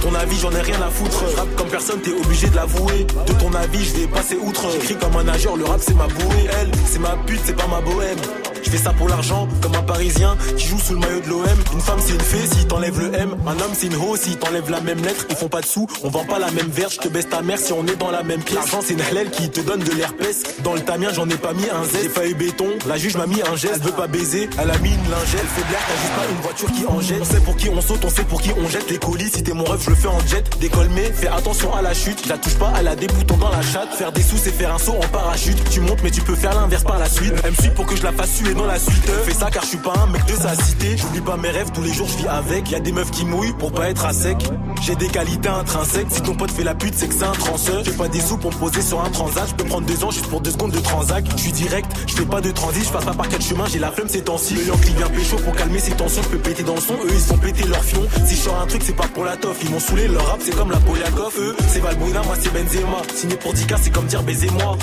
[0.02, 1.24] ton avis, j'en ai rien à foutre.
[1.36, 3.06] Rap comme personne, t'es obligé de l'avouer.
[3.26, 4.66] De ton avis, je vais passer outre.
[4.72, 6.48] J'écris comme un nageur, le rap c'est ma bouée.
[6.60, 8.18] Elle, c'est ma pute, c'est pas ma bohème.
[8.62, 11.44] Je fais ça pour l'argent, comme un parisien qui joue sous le maillot de l'OM.
[11.72, 13.36] Une femme c'est une fée si t'enlèves le M.
[13.46, 15.24] Un homme c'est une ho si t'enlèves la même lettre.
[15.30, 16.94] Ils font pas de sous, on vend pas la même verge.
[16.94, 18.56] Je te baisse ta mère si on est dans la même pièce.
[18.56, 20.42] L'argent c'est une halal qui te donne de l'herpès.
[20.64, 21.98] Dans le tamien, j'en ai pas mis un Z.
[22.02, 23.74] J'ai pas béton, la juge m'a mis un geste.
[23.76, 25.46] Elle veut pas baiser, elle a mis une lingette.
[25.54, 27.20] Fait blague, t'as juste pas une voiture qui en jette.
[27.20, 29.30] On sait pour qui on saute, on sait pour qui on jette les colis.
[29.32, 30.44] Si t'es mon je le fais en jet.
[30.60, 32.26] Décolle mais fais attention à la chute.
[32.28, 33.94] La touche pas, elle a des boutons dans la chatte.
[33.94, 35.58] Faire des sous, c'est faire un saut en parachute.
[35.70, 37.34] Tu montes, mais tu peux faire l'inverse par la suite.
[37.44, 39.10] Elle me suit pour que je la fasse suer dans la suite.
[39.24, 40.96] Fais ça car je suis pas un mec de sa cité.
[40.96, 42.70] J'oublie pas mes rêves, tous les jours je vis avec.
[42.70, 44.38] Y a des meufs qui mouillent pour pas être à sec.
[44.82, 46.08] J'ai des qualités intrinsèques.
[46.10, 47.84] Si ton pote fait la pute, c'est que c'est un transeur.
[47.84, 49.48] J'ai pas des sous pour me poser sur un transat.
[49.48, 51.24] Je peux prendre deux ans juste pour deux secondes de transac.
[51.36, 53.78] Je suis direct, je fais pas de transit, je passe pas par quatre chemins, j'ai
[53.78, 54.54] la flemme ces temps-ci.
[54.54, 56.94] Le Yankee vient pécho pour calmer ses tensions, je peux péter dans le son.
[56.94, 58.02] Eux ils sont pété leur fion.
[58.26, 59.62] Si je sors un truc, c'est pas pour la toffe.
[59.66, 61.34] Ils m'ont saoulé, leur rap c'est comme la Poliakov.
[61.38, 63.02] Eux, c'est Valbuena, moi c'est Benzema.
[63.14, 64.78] Signé pour 10K, c'est comme dire baisez-moi.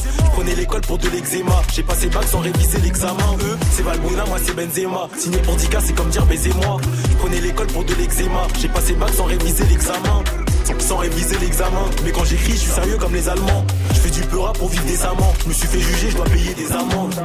[0.45, 1.61] Je l'école pour de l'eczéma.
[1.73, 3.37] J'ai passé bac sans réviser l'examen.
[3.43, 5.07] Eux, c'est Valbuena, moi c'est Benzema.
[5.17, 6.81] Signé pour 10K, c'est comme dire baisez-moi.
[7.31, 8.47] Je l'école pour de l'eczéma.
[8.59, 10.23] J'ai passé bac sans réviser l'examen.
[10.79, 11.85] Sans réviser l'examen.
[12.03, 13.65] Mais quand j'écris, je suis sérieux comme les Allemands.
[13.93, 15.33] Je fais du peur pour vivre décemment.
[15.43, 17.15] Je me suis fait juger, je dois payer des amendes.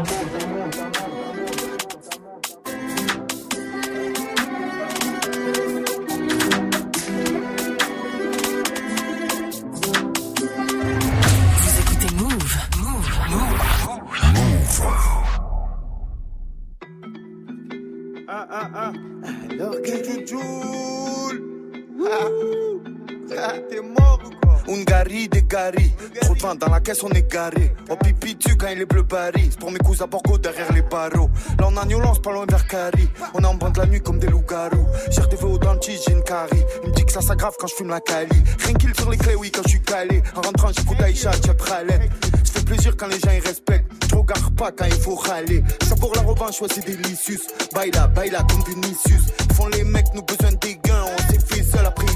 [26.20, 27.74] Trop de vin dans la caisse, on est garé.
[27.90, 29.48] Oh pipi tu quand il est bleu Paris.
[29.50, 31.30] C'est pour mes cousins Borgo derrière les barreaux.
[31.58, 33.08] Là on a New Lance, pas loin vers Cari.
[33.34, 34.86] On est en bande la nuit comme des loups-garous.
[35.10, 36.64] J'ai des au dentiste, j'ai une carie.
[36.84, 38.42] Il me dit que ça s'aggrave quand je fume la cali.
[38.64, 40.22] Rien qu'il sur les clés, oui, quand je suis calé.
[40.34, 42.10] En rentrant, j'écoute Aïcha, Tchep Ralette.
[42.44, 43.90] Ça fait plaisir quand les gens ils respectent.
[44.10, 45.62] Je regarde pas quand il faut râler.
[45.86, 47.38] Ça pour la revanche, ouais, c'est délicieux.
[47.74, 49.26] Baila, baila comme Vinicius.
[49.54, 51.04] Font les mecs, nous besoin des gains.
[51.04, 52.06] On s'est fait seul, après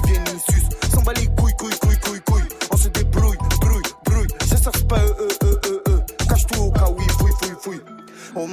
[0.49, 0.91] suce.
[0.93, 1.82] S'en bat les couilles, couilles.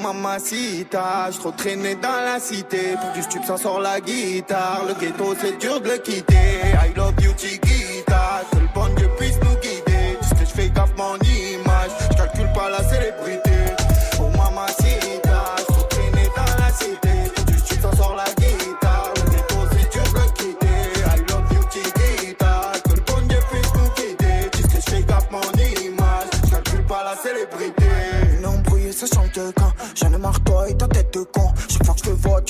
[0.00, 2.96] Mamacita, je trop traîné dans la cité.
[3.00, 4.82] Pour du stup ça sort la guitare.
[4.88, 6.34] Le ghetto c'est dur de le quitter.
[6.74, 8.42] I love you Chiquita.
[8.50, 10.16] Que le bon Dieu puisse nous guider.
[10.20, 11.90] Tout ce que je fais gaffe mon image.
[12.10, 13.49] Je calcule pas la célébrité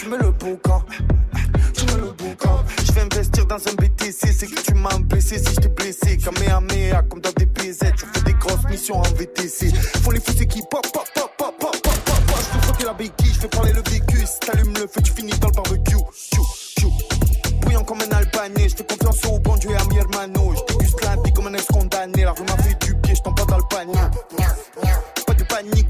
[0.00, 0.82] tu mets le boucan.
[1.74, 2.64] Tu mets le boucan.
[2.86, 6.16] Je vais investir dans un BTC, c'est que tu m'as blessé si je t'ai blessé.
[6.16, 9.70] Kamehameha, comme dans des PZ, je fais des grosses missions en VTC.
[10.02, 12.38] Font les fous qui pop, pop, pop, pop, pop, pop, pop, pop.
[12.38, 14.24] Je fais sauter la béquille, je fais parler le vécu.
[14.26, 15.96] Si t'allumes le feu, tu finis dans le barbecue.
[16.34, 16.46] Chou,
[16.78, 16.92] chou.
[17.60, 20.54] Bouillant comme un Albanais, je fais confiance au bon Dieu et à mi hermano.
[20.56, 23.34] Je déguste la vie comme un ex-condamné, la rue m'a fait du pied, je t'en
[23.34, 24.00] pas dans le panier.
[25.26, 25.88] Pas de panique,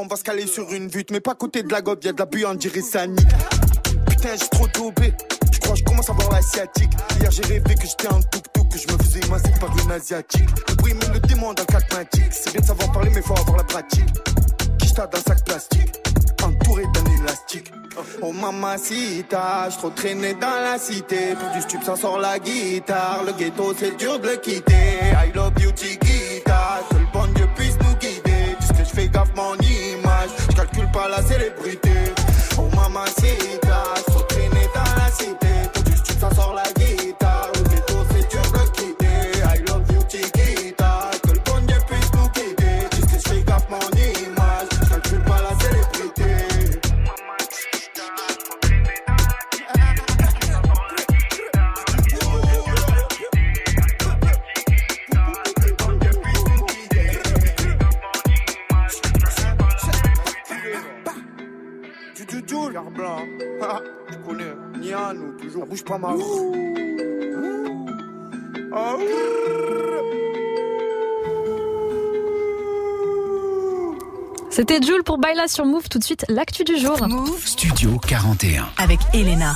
[0.00, 1.04] on va se caler sur une vue.
[1.10, 3.26] Mais pas à côté de la gobe, y'a de la buée, on dirait ça nique.
[4.08, 5.12] Putain, j'ai trop daubé.
[5.52, 6.92] Je crois que je commence à voir l'asiatique.
[7.18, 10.48] Hier, j'ai rêvé que j'étais un tuk-tuk, que je me faisais masser par une asiatique.
[10.68, 12.24] Le bruit me le démon dans le 4 matic.
[12.30, 14.06] C'est bien de savoir parler, mais faut avoir la pratique.
[14.78, 15.92] Quicheta dans sac plastique?
[16.44, 17.72] Entouré d'un élastique.
[18.22, 21.34] Oh mamacita, je trop traîné dans la cité.
[21.34, 23.24] Pour du stup, ça sort la guitare.
[23.26, 25.00] Le ghetto, c'est dur de le quitter.
[25.26, 26.82] I love you, Chiquita.
[26.88, 27.76] Que le bon Dieu puisse
[29.06, 29.67] gaffe mon image.
[29.67, 29.67] Je
[30.58, 31.90] calcule pas la célébrité.
[32.58, 33.67] Oh mamacita,
[62.82, 63.18] du du, regard blanc.
[63.60, 64.44] Ha, Je connais.
[64.78, 65.62] Nianou, toujours.
[65.62, 66.16] Ça bouge pas mal.
[74.50, 75.88] C'était Jules pour Baila sur Move.
[75.88, 76.96] Tout de suite, l'actu du jour.
[77.44, 78.68] Studio 41.
[78.76, 79.54] Avec Elena.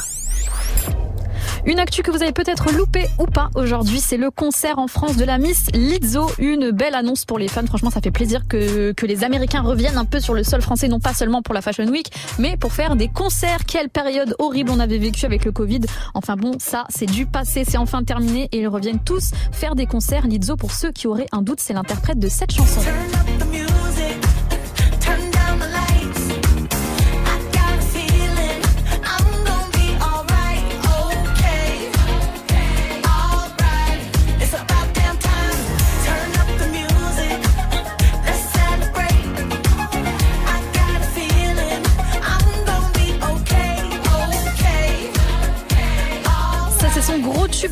[1.64, 5.16] Une actu que vous avez peut-être loupé ou pas aujourd'hui, c'est le concert en France
[5.16, 6.28] de la Miss Lizzo.
[6.38, 7.64] Une belle annonce pour les fans.
[7.64, 10.88] Franchement, ça fait plaisir que, que les Américains reviennent un peu sur le sol français,
[10.88, 12.10] non pas seulement pour la Fashion Week,
[12.40, 13.64] mais pour faire des concerts.
[13.64, 15.82] Quelle période horrible on avait vécu avec le Covid.
[16.14, 19.86] Enfin bon, ça, c'est du passé, c'est enfin terminé et ils reviennent tous faire des
[19.86, 20.26] concerts.
[20.26, 22.80] Lizzo, pour ceux qui auraient un doute, c'est l'interprète de cette chanson.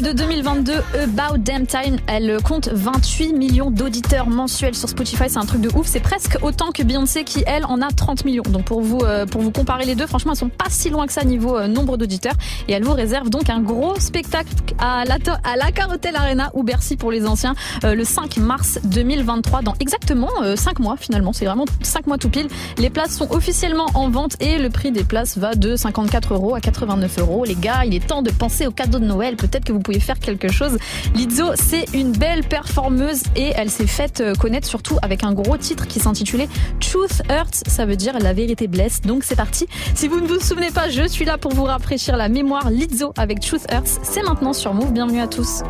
[0.02, 0.72] De 2022,
[1.02, 1.98] About Damn Time.
[2.06, 5.24] Elle compte 28 millions d'auditeurs mensuels sur Spotify.
[5.28, 5.86] C'est un truc de ouf.
[5.86, 8.42] C'est presque autant que Beyoncé qui, elle, en a 30 millions.
[8.48, 11.06] Donc, pour vous, euh, pour vous comparer les deux, franchement, elles sont pas si loin
[11.06, 12.34] que ça niveau euh, nombre d'auditeurs.
[12.68, 14.48] Et elle vous réserve donc un gros spectacle
[14.78, 19.62] à la, à Carotel Arena ou Bercy pour les anciens euh, le 5 mars 2023
[19.62, 21.32] dans exactement 5 mois finalement.
[21.32, 22.48] C'est vraiment 5 mois tout pile.
[22.78, 26.54] Les places sont officiellement en vente et le prix des places va de 54 euros
[26.54, 27.44] à 89 euros.
[27.44, 29.36] Les gars, il est temps de penser aux cadeaux de Noël.
[29.36, 30.78] Peut-être que vous pouvez faire quelque chose.
[31.14, 35.56] Lizzo, c'est une belle performeuse et elle s'est faite euh, connaître surtout avec un gros
[35.56, 37.64] titre qui s'intitulait Truth Hurts.
[37.66, 39.00] Ça veut dire la vérité blesse.
[39.00, 39.66] Donc c'est parti.
[39.94, 42.70] Si vous ne vous souvenez pas, je suis là pour vous rafraîchir la mémoire.
[42.70, 43.98] Lizzo avec Truth Hurts.
[44.02, 44.92] C'est maintenant sur Move.
[44.92, 45.62] Bienvenue à tous.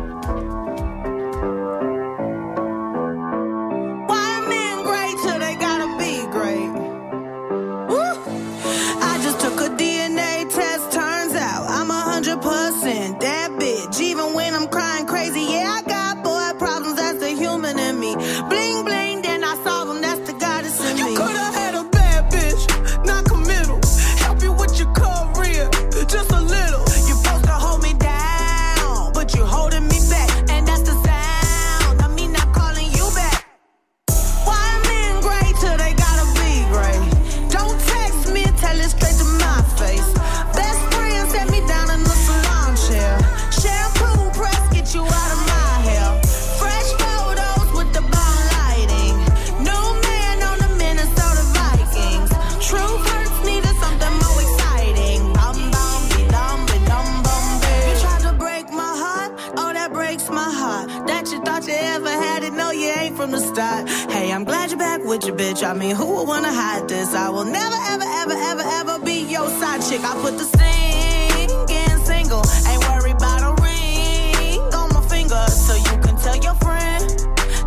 [65.21, 65.67] With your bitch.
[65.67, 67.13] I mean, who would wanna hide this?
[67.13, 70.01] I will never, ever, ever, ever, ever be your side chick.
[70.03, 75.97] I put the singing single, ain't worried about a ring on my finger, so you
[76.01, 77.03] can tell your friend.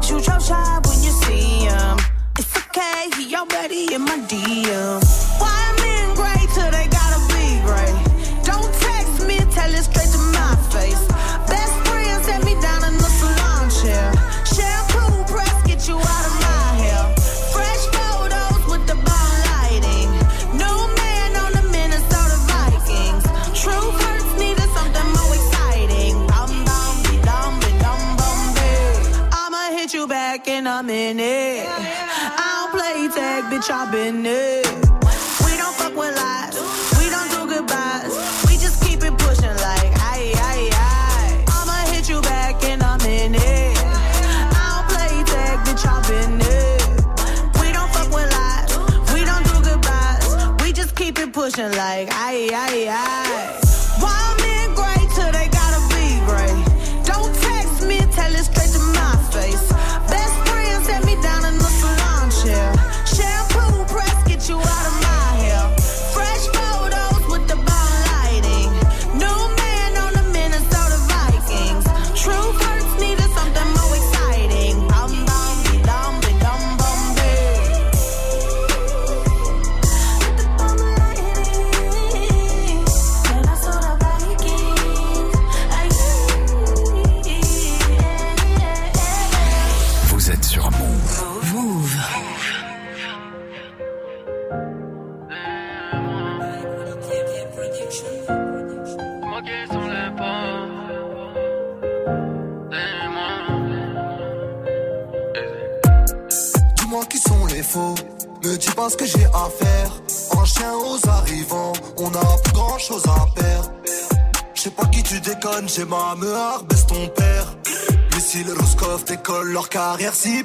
[0.02, 1.98] Shoot your shot when you see him.
[2.38, 5.23] It's okay, he already in my DM.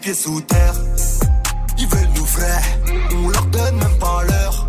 [0.01, 0.73] Pieds sous terre.
[1.77, 2.61] Ils veulent nous vrais,
[3.13, 4.67] on leur donne même pas l'heure.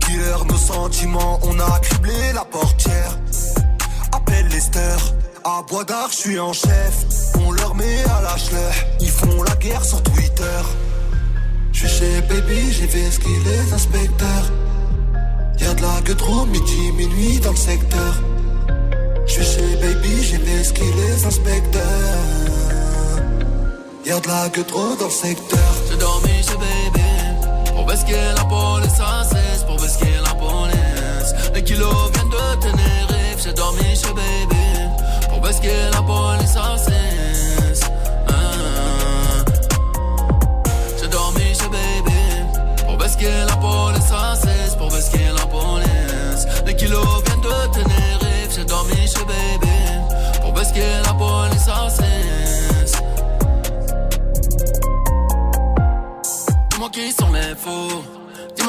[0.00, 3.18] Killer nos sentiments, on a criblé la portière.
[4.12, 4.96] Appelle Lester,
[5.44, 6.77] à Bois d'Arc, je suis en chef.
[24.50, 25.67] Que trop dans le secteur.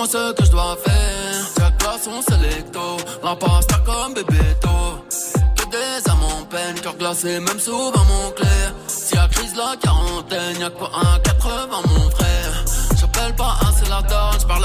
[0.10, 1.45] Ce que je dois faire.
[1.57, 4.76] Jack glaçon selecto, la pasta comme bébéto.
[5.55, 8.74] Que des âmes en peine, cœur glacé, même souvent mon clair.
[8.88, 12.53] Si à crise la quarantaine, y'a quoi un 80 mon frère.
[12.99, 14.01] J'appelle pas assez la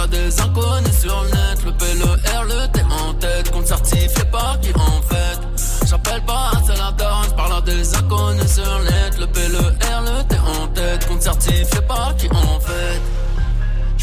[0.02, 1.64] à des inconnus sur le net.
[1.64, 5.86] Le P, le R, le T en tête, compte certifié par qui en fait.
[5.86, 6.92] J'appelle pas assez la
[7.36, 9.18] parle à des inconnus sur le net.
[9.18, 13.23] Le P, le R, le T en tête, compte certifié par qui en fait.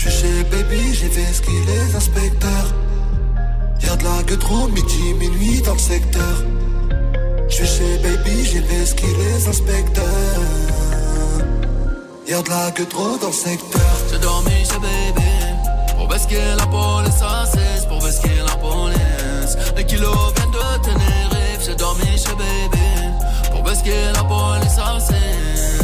[0.04, 2.74] J'suis chez Baby, j'ai fait ce qu'il les inspecteurs.
[3.84, 6.38] Y'a de la que trop, midi, minuit dans le secteur.
[7.48, 10.42] J'suis chez Baby, j'ai fait ce qu'il les inspecteurs.
[12.28, 13.94] Y'a de la que trop dans le secteur.
[14.12, 15.30] J'ai dormi chez bébé.
[15.96, 19.56] Pour basquer la police à 16, pour basquer la police.
[19.78, 21.62] Les kilos viennent de Tenerife.
[21.64, 22.88] J'ai dormi chez bébé.
[23.52, 25.81] Pour basquer la police à 16.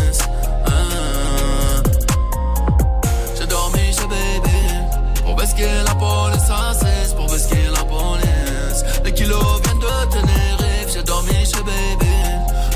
[5.48, 8.84] Pour basquer la police à 16, pour basquer la police.
[9.06, 10.94] Les kilos viennent de Tenerife.
[10.94, 12.12] J'ai dormi chez bébé.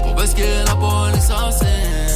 [0.02, 2.11] Pour basquer la police à 16.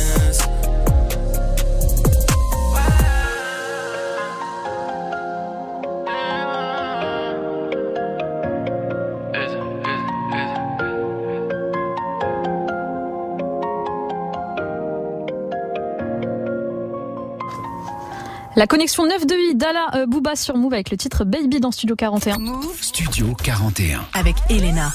[18.58, 21.72] La connexion 9 de I d'Ala euh, Booba sur Move avec le titre Baby dans
[21.72, 22.38] Studio 41.
[22.80, 24.00] Studio 41.
[24.14, 24.94] Avec Elena.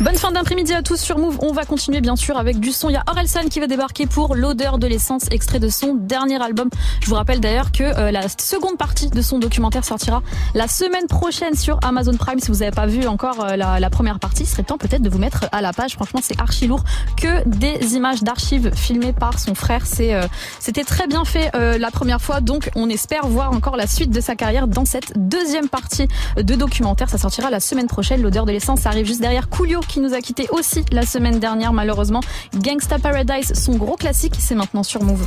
[0.00, 1.36] Bonne fin d'après-midi à tous sur Move.
[1.42, 2.88] On va continuer bien sûr avec du son.
[2.88, 6.42] Il y a Orelsan qui va débarquer pour l'odeur de l'essence, extrait de son dernier
[6.42, 6.70] album.
[7.02, 10.22] Je vous rappelle d'ailleurs que euh, la seconde partie de son documentaire sortira
[10.54, 12.38] la semaine prochaine sur Amazon Prime.
[12.38, 15.10] Si vous n'avez pas vu encore euh, la, première partie, il serait temps peut-être de
[15.10, 15.92] vous mettre à la page.
[15.96, 16.82] Franchement, c'est archi lourd.
[17.18, 19.84] Que des images d'archives filmées par son frère.
[19.84, 20.22] C'est euh,
[20.60, 22.40] c'était très bien fait la première fois.
[22.40, 26.54] Donc on espère voir encore la suite de sa carrière dans cette deuxième partie de
[26.54, 27.10] documentaire.
[27.10, 28.22] Ça sortira la semaine prochaine.
[28.22, 31.72] L'odeur de l'essence, arrive juste derrière Coolio qui nous a quitté aussi la semaine dernière
[31.72, 32.20] malheureusement.
[32.54, 35.26] Gangsta Paradise, son gros classique, c'est maintenant sur Move.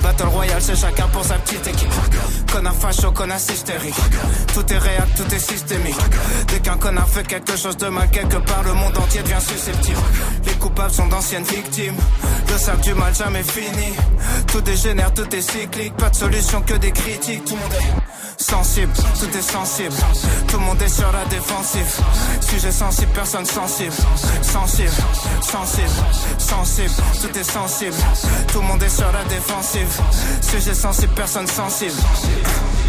[0.00, 1.92] Battle Royale, c'est chacun pour sa petite équipe.
[2.50, 3.94] Connard facho, connard hystérique.
[4.54, 5.96] Tout est réel, tout est systémique.
[6.48, 10.00] Dès qu'un connard fait quelque chose de mal, quelque part, le monde entier devient susceptible.
[10.46, 11.96] Les coupables sont d'anciennes victimes.
[12.48, 13.92] Le sac du mal jamais fini.
[14.46, 15.94] Tout dégénère, tout est cyclique.
[15.96, 17.44] Pas de solution que des critiques.
[17.44, 19.94] Tout le monde est sensible, tout est sensible.
[20.48, 21.86] Tout le monde est sur la défensive.
[22.40, 23.92] Sujet sensible, personne sensible.
[24.42, 24.90] Sensible,
[25.40, 25.88] sensible,
[26.38, 26.90] sensible.
[27.20, 27.96] Tout est sensible.
[28.52, 29.81] Tout le monde est sur la défensive.
[30.40, 31.92] Sujet sensible, personne sensible.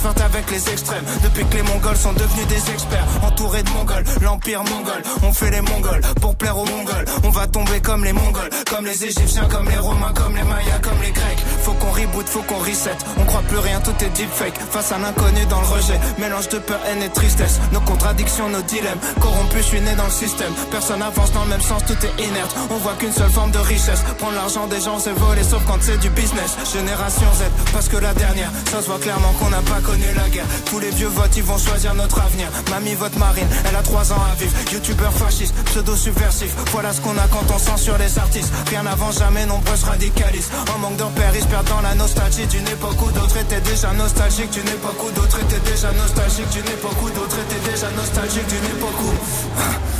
[0.00, 1.04] flirtent avec les extrêmes.
[1.22, 3.06] Depuis que les mongols sont devenus des experts.
[3.22, 5.02] Entourés de mongols, l'empire mongol.
[5.22, 7.04] On fait les mongols pour plaire aux mongols.
[7.24, 10.80] On va tomber comme les mongols, comme les égyptiens, comme les romains, comme les mayas,
[10.82, 11.42] comme les grecs.
[11.62, 12.96] Faut qu'on reboot, faut qu'on reset.
[13.18, 14.58] On croit plus rien, tout est deepfake.
[14.70, 16.00] Face à l'inconnu dans le rejet.
[16.18, 17.60] Mélange de peur, haine et tristesse.
[17.72, 19.00] Nos contradictions, nos dilemmes.
[19.20, 20.52] Corrompus, je suis né dans le système.
[20.70, 22.56] Personne avance dans le même sens, tout est inerte.
[22.70, 24.02] On voit qu'une seule forme de richesse.
[24.18, 26.56] Prendre l'argent des gens, c'est voler, sauf quand c'est du business.
[26.72, 27.42] Génération Z,
[27.72, 29.80] parce que la dernière, ça se voit clairement qu'on n'a pas
[30.66, 32.48] Tous les vieux votent, ils vont choisir notre avenir.
[32.70, 34.52] Mamie vote marine, elle a trois ans à vivre.
[34.72, 36.54] Youtubeur fasciste, pseudo subversif.
[36.70, 38.52] Voilà ce qu'on a quand on censure les artistes.
[38.68, 40.52] Rien n'avance jamais, nombreuses radicalistes.
[40.72, 43.92] En manque de repères, ils se perdent la nostalgie d'une époque où d'autres étaient déjà
[43.92, 44.50] nostalgiques.
[44.50, 46.50] D'une époque où d'autres étaient déjà nostalgiques.
[46.50, 48.46] D'une époque où d'autres étaient déjà nostalgiques.
[48.46, 49.99] D'une époque où.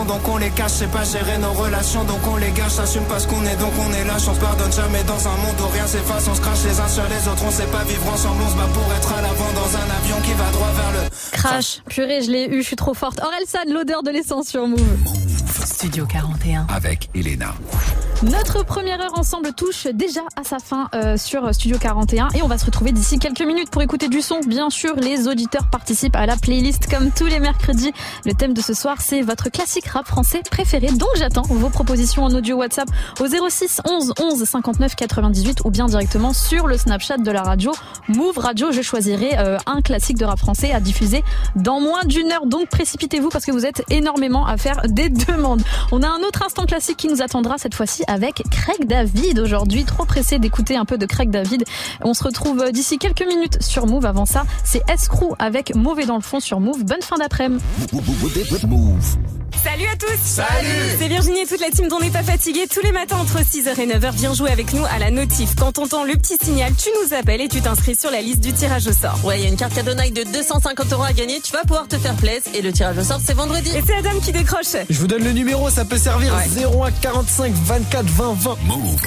[0.00, 0.72] donc on les cache.
[0.72, 2.78] C'est pas gérer nos relations, donc on les gâche.
[2.78, 4.26] Assume pas ce qu'on est, donc on est lâche.
[4.28, 6.26] On se pardonne jamais dans un monde où rien s'efface.
[6.28, 8.42] On se crache les uns sur les autres, on sait pas vivre ensemble.
[8.42, 11.10] On se bat pour être à l'avant dans un avion qui va droit vers le.
[11.32, 13.20] Crash, purée, je l'ai eu, je suis trop forte.
[13.22, 14.80] Orelsan, l'odeur de l'essence sur Move.
[15.64, 16.66] Studio 41.
[16.74, 17.54] Avec Elena.
[18.22, 22.46] Notre première heure ensemble touche déjà à sa fin euh, sur Studio 41 et on
[22.46, 24.38] va se retrouver d'ici quelques minutes pour écouter du son.
[24.46, 27.92] Bien sûr, les auditeurs participent à la playlist comme tous les mercredis.
[28.24, 30.86] Le thème de ce soir, c'est votre classique rap français préféré.
[30.92, 35.86] Donc j'attends vos propositions en audio WhatsApp au 06 11 11 59 98 ou bien
[35.86, 37.72] directement sur le Snapchat de la radio
[38.06, 38.70] Move Radio.
[38.70, 41.24] Je choisirai euh, un classique de rap français à diffuser
[41.56, 42.46] dans moins d'une heure.
[42.46, 45.62] Donc précipitez-vous parce que vous êtes énormément à faire des demandes.
[45.90, 49.84] On a un autre instant classique qui nous attendra cette fois-ci avec Craig David aujourd'hui.
[49.84, 51.64] Trop pressé d'écouter un peu de Craig David.
[52.02, 54.06] On se retrouve d'ici quelques minutes sur Move.
[54.06, 56.84] Avant ça, c'est Escrew avec Mauvais dans le fond sur Move.
[56.84, 57.64] Bonne fin d'après-midi.
[59.64, 59.72] Move.
[59.72, 62.80] Salut à tous Salut C'est Virginie et toute la team d'On n'est pas fatigué tous
[62.82, 64.12] les matins entre 6h et 9h.
[64.14, 65.54] Viens jouer avec nous à la notif.
[65.58, 68.40] Quand on entend le petit signal, tu nous appelles et tu t'inscris sur la liste
[68.40, 69.18] du tirage au sort.
[69.24, 71.40] Ouais, il y a une carte cadeau Nike de 250 euros à gagner.
[71.40, 73.70] Tu vas pouvoir te faire plaisir et le tirage au sort c'est vendredi.
[73.76, 74.76] Et c'est Adam qui décroche.
[74.88, 76.64] Je vous donne le numéro, ça peut servir Ouais.
[76.64, 78.56] 01 45 24 20 20.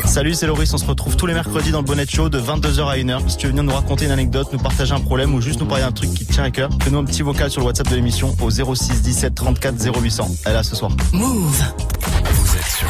[0.05, 2.87] Salut, c'est Loris, on se retrouve tous les mercredis dans le Bonnet Show de 22h
[2.87, 3.29] à 1h.
[3.29, 5.65] Si tu veux venir nous raconter une anecdote, nous partager un problème ou juste nous
[5.65, 7.89] parler d'un truc qui te tient à cœur, fais-nous un petit vocal sur le WhatsApp
[7.89, 10.31] de l'émission au 06 17 34 0800.
[10.45, 10.91] Elle est là ce soir.
[11.13, 11.63] Move.
[12.31, 12.87] Vous êtes sur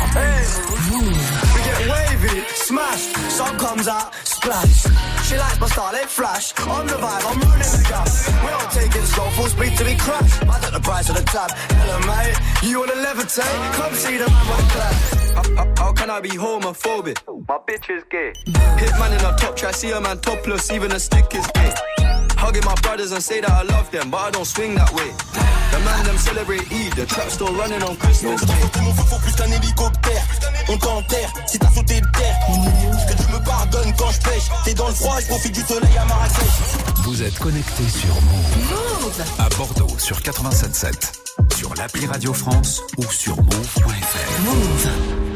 [0.95, 4.83] We get wavy, smash, sun comes out, splash.
[5.23, 6.53] She likes my style, they flash.
[6.67, 8.29] On the vibe, I'm running the gas.
[8.43, 10.41] We don't take it slow, full speed till we crash.
[10.43, 11.51] I got the price of the tab.
[11.51, 13.73] Hello, mate, you wanna levitate?
[13.73, 14.93] Come see the man with clap.
[15.35, 17.17] How, how- how can I be homophobic?
[17.47, 18.33] My bitch is gay.
[18.77, 21.73] Hit man in a top try, see a man topless, even a stick is gay.
[22.45, 25.09] Hugging my brothers and say that I love them, but I don't swing that way.
[25.71, 28.53] The man them celebrate Eid, the trap still running on Christmas Day.
[28.83, 30.23] Mon feu faut plus qu'un hélicoptère.
[30.69, 32.37] On t'enterre si t'as sauté de terre.
[33.09, 34.43] Que tu me pardonnes quand je pêche.
[34.63, 36.45] T'es dans le froid, je profite du soleil à Marrakech.
[37.05, 39.23] Vous êtes connecté sur Move.
[39.39, 41.57] À Bordeaux sur 87.7.
[41.57, 44.41] Sur l'appli Radio France ou sur move.fr.
[44.43, 45.34] Move.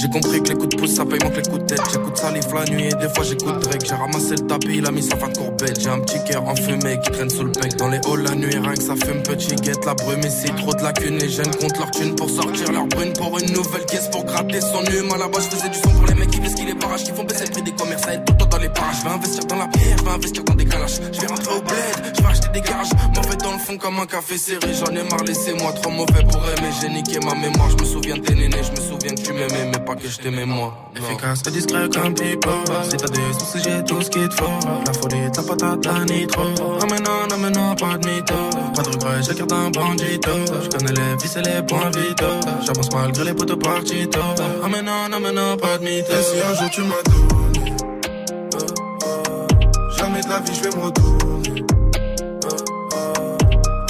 [0.00, 1.82] J'ai compris que les coups de pouce ça paye moins que les coups de tête.
[1.90, 3.84] J'écoute Salif la nuit et des fois j'écoute Drake.
[3.84, 5.80] J'ai ramassé le tapis, il a mis sa fin courbette.
[5.80, 7.74] J'ai un petit cœur enfumé qui traîne sous le bec.
[7.76, 9.84] Dans les halls la nuit, rien que ça fume petit guette.
[9.84, 11.18] La brume ici, trop de lacunes.
[11.18, 13.12] Les jeunes comptent leur thune pour sortir leur brune.
[13.14, 15.10] Pour une nouvelle caisse pour gratter son hume.
[15.12, 17.02] À la base, je faisais du son pour les mecs qui ce les barrages.
[17.02, 18.02] Qui font baisser le prix des commerces.
[18.02, 18.98] Ça aide tout le temps dans les parages.
[19.00, 21.00] Je vais investir dans la pierre, je vais investir dans des calaches.
[21.12, 22.90] Je vais rentrer au bled, je vais acheter des garages.
[23.16, 24.74] Mauvais dans le fond comme un café serré.
[24.78, 26.70] J'en ai marre, laissez-moi trop mauvais pour aimer.
[26.80, 27.70] J'ai niqué ma mémoire.
[27.70, 30.08] Je me souviens de tes nénés, je me souviens que tu m'aimais, mais pas que
[30.08, 30.74] je t'aimais moi.
[30.94, 32.52] Efficace et discret comme people.
[32.90, 34.58] Si t'as des soucis, j'ai tout ce qu'il te faut.
[34.86, 36.42] La folie, de la patate, la nitro.
[36.82, 38.34] Amenant, amenant, pas de mytho.
[38.74, 40.30] Pas de regret, j'ai carte un bandito.
[40.62, 42.40] Je connais les vis et les points vitaux.
[42.66, 44.20] J'avance malgré les potes partito.
[44.62, 46.12] Amenant, amenant, pas de mytho.
[46.12, 47.72] Et si un jour tu m'as donné,
[49.96, 51.64] jamais de la vie je vais me retourner.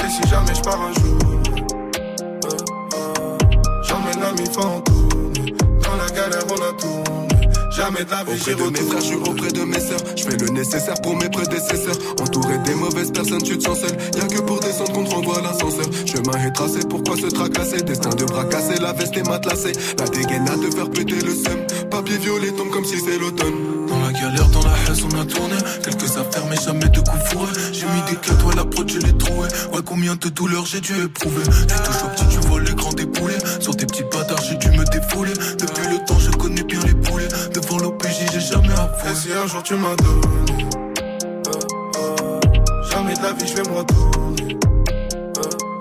[0.05, 1.18] Et si jamais je pars un jour,
[3.82, 4.88] j'emmène l'ami fantôme.
[6.57, 6.72] La.
[7.70, 10.01] Jamais de la vie Auprès de mes frères, je suis auprès de mes sœurs.
[10.16, 11.96] Je fais le nécessaire pour mes prédécesseurs.
[12.20, 13.96] Entouré des mauvaises personnes, tu te sens seul.
[14.16, 15.84] Y'a que pour descendre qu'on te renvoie l'ascenseur.
[16.07, 17.82] Chemin est tracé, pourquoi se tracasser?
[17.82, 19.72] Destin de bras cassés, la veste est matelassée.
[19.99, 21.88] La dégaine à te faire péter le seum.
[21.90, 23.55] Papier violet tombe comme si c'est l'automne.
[23.86, 25.57] Dans la galère, dans la haine, on a tourné.
[25.84, 27.53] Quelques affaires, mais jamais de coups fourrés.
[27.72, 29.49] J'ai mis des clés, toi la prod, je l'ai trouvé.
[29.72, 31.42] Ouais, combien de douleurs j'ai dû éprouver?
[31.44, 33.34] Tu touches au petit, tu vois l'écran dépoulé.
[33.61, 35.32] Sur tes petits bâtards, j'ai dû me défouler.
[35.32, 37.28] Depuis le temps, je connais bien les poulets.
[37.53, 39.11] Devant l'OPJ, j'ai jamais avoué.
[39.11, 40.66] Et si un jour tu m'as donné,
[41.46, 41.59] oh,
[41.99, 42.40] oh,
[42.90, 44.59] jamais de la vie je vais me retourner.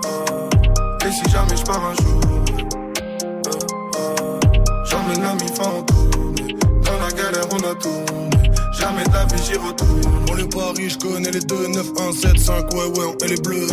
[0.06, 2.22] Oh, et si jamais je pars un jour,
[4.86, 6.27] j'emmène l'ami fantôme.
[6.88, 10.02] Dans la galère on a tourné, jamais de la vie j'y retourne.
[10.30, 13.28] On les paris, je connais les 2, 9, 1, 7, 5, ouais, ouais, on est
[13.28, 13.68] les bleus.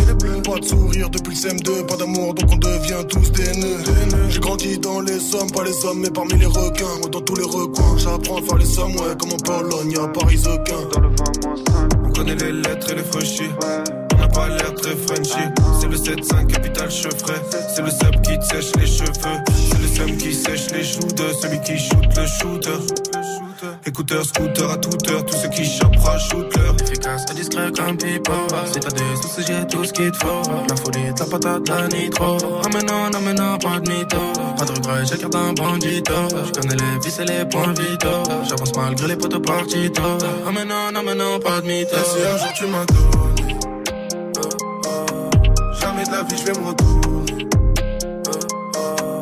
[0.44, 3.84] Pas de sourire depuis le CM2, pas d'amour, donc on devient tous des nœuds.
[4.28, 7.08] J'ai grandi dans les sommes, pas les hommes, mais parmi les requins.
[7.10, 10.40] Dans tous les recoins, j'apprends à faire les sommes, ouais, comme en Pologne, y'a Paris
[10.46, 11.00] aucun.
[12.04, 13.50] On connaît les lettres et les fauchis.
[13.62, 14.03] On n'a
[14.34, 15.44] pas l'air très Frenchy.
[15.80, 17.40] C'est le 7-5 capital chevret.
[17.74, 19.38] C'est le sub qui te sèche les cheveux.
[19.70, 22.94] C'est le seum qui sèche les joues de celui qui shoot le shooter.
[23.86, 25.24] Écouteurs, scooter à toute heure.
[25.24, 26.74] Tous ceux qui chopent rajoutent leur.
[26.82, 28.34] Efficace et discret comme people.
[28.72, 30.42] Si t'as des soucis, j'ai tout ce qu'il te faut.
[30.68, 32.36] La folie, de la patate, la nitro.
[32.64, 34.18] Amenant, amenant, pas de mytho.
[34.58, 36.14] Pas de regret, j'ai carte un bandito.
[36.46, 38.22] Je connais les vis et les points vitaux.
[38.48, 40.02] J'avance malgré les potes partito.
[40.46, 41.96] Amenant, amenant, pas de mytho.
[41.96, 42.84] Et si un jour tu m'as
[46.44, 47.48] je vais me retourner.
[48.28, 48.32] Oh,
[48.76, 49.20] oh,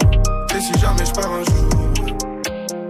[0.56, 1.68] et si jamais je pars un jour,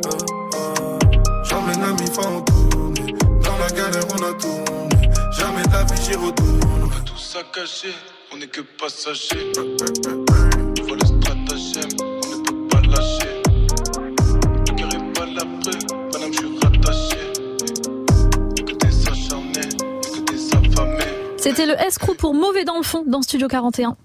[0.07, 0.17] oh,
[0.55, 0.99] oh,
[1.45, 2.95] j'emmène l'ami fantôme.
[3.43, 6.61] Dans la galère on a tourné, jamais de la vie j'y retourne.
[6.83, 7.19] On a tout
[8.35, 9.53] on est que passagers.
[10.87, 13.43] Faut le stratagème, on ne peut pas lâcher.
[14.67, 15.79] Le cœur est pas l'après,
[16.13, 17.33] madame, je suis rattaché.
[21.37, 23.97] C'était le escroc pour mauvais dans le fond dans Studio 41.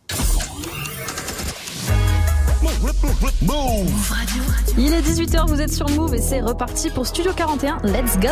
[4.78, 7.80] Il est 18h, vous êtes sur Move et c'est reparti pour Studio 41.
[7.84, 8.28] Let's go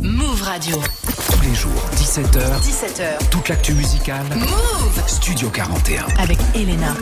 [0.00, 0.76] Move Radio.
[1.32, 3.28] Tous les jours, 17h, 17h.
[3.30, 4.26] toute l'actu musicale.
[4.36, 6.04] Move Studio 41.
[6.18, 6.94] avec Elena.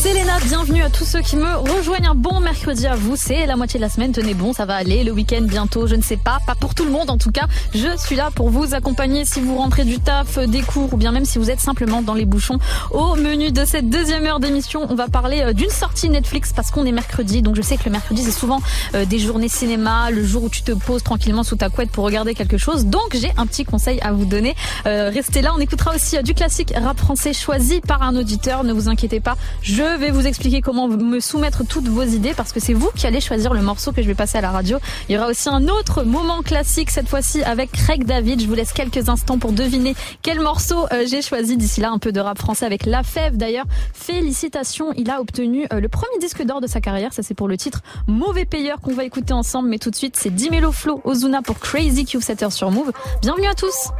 [0.00, 2.08] C'est bienvenue à tous ceux qui me rejoignent.
[2.08, 4.76] Un bon mercredi à vous, c'est la moitié de la semaine, tenez bon, ça va
[4.76, 7.32] aller, le week-end bientôt, je ne sais pas, pas pour tout le monde en tout
[7.32, 7.46] cas.
[7.74, 11.10] Je suis là pour vous accompagner si vous rentrez du taf, des cours ou bien
[11.10, 12.58] même si vous êtes simplement dans les bouchons.
[12.92, 16.70] Au menu de cette deuxième heure d'émission, on va parler euh, d'une sortie Netflix parce
[16.70, 18.60] qu'on est mercredi, donc je sais que le mercredi c'est souvent
[18.94, 22.04] euh, des journées cinéma, le jour où tu te poses tranquillement sous ta couette pour
[22.04, 22.86] regarder quelque chose.
[22.86, 24.54] Donc j'ai un petit conseil à vous donner.
[24.86, 28.62] Euh, restez là, on écoutera aussi euh, du classique rap français choisi par un auditeur,
[28.62, 29.36] ne vous inquiétez pas.
[29.62, 33.06] Je vais vous expliquer comment me soumettre toutes vos idées parce que c'est vous qui
[33.06, 34.78] allez choisir le morceau que je vais passer à la radio.
[35.08, 38.40] Il y aura aussi un autre moment classique cette fois-ci avec Craig David.
[38.40, 41.56] Je vous laisse quelques instants pour deviner quel morceau euh, j'ai choisi.
[41.56, 43.66] D'ici là, un peu de rap français avec La Fève d'ailleurs.
[43.94, 47.12] Félicitations, il a obtenu euh, le premier disque d'or de sa carrière.
[47.12, 49.68] Ça c'est pour le titre Mauvais payeur qu'on va écouter ensemble.
[49.68, 52.92] Mais tout de suite, c'est Dimelo Flow Ozuna pour Crazy Q7 sur Move.
[53.22, 53.90] Bienvenue à tous.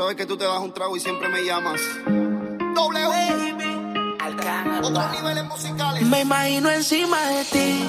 [0.00, 1.78] Sabes que tú te das un trago y siempre me llamas.
[2.74, 3.06] W.
[4.82, 6.02] Otros niveles musicales.
[6.04, 7.84] Me imagino encima de ti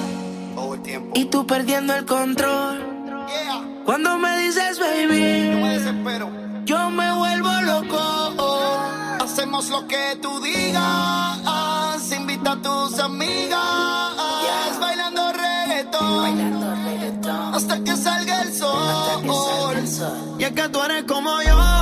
[0.54, 1.18] Todo el tiempo.
[1.18, 2.80] y tú perdiendo el control.
[3.28, 3.66] Yeah.
[3.86, 6.30] Cuando me dices Yo me baby, desespero.
[6.66, 9.16] yo me vuelvo loco.
[9.18, 12.12] Hacemos lo que tú digas.
[12.14, 13.58] Invita a tus amigas.
[14.78, 17.24] Bailando reggaetón.
[17.54, 20.36] Hasta que salga el sol.
[20.38, 21.81] Y es que tú eres como yo.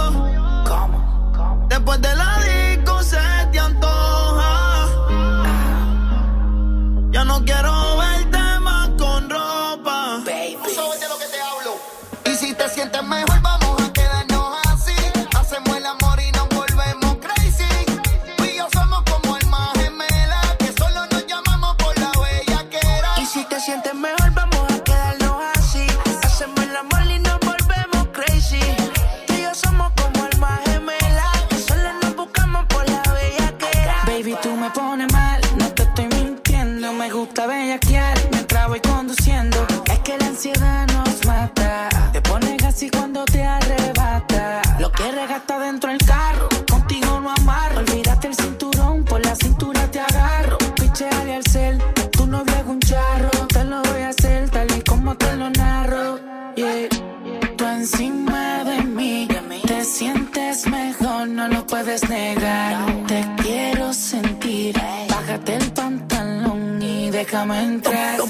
[61.82, 63.06] puedes negar.
[63.06, 64.76] Te quiero sentir.
[65.08, 68.20] Bájate el pantalón y déjame entrar.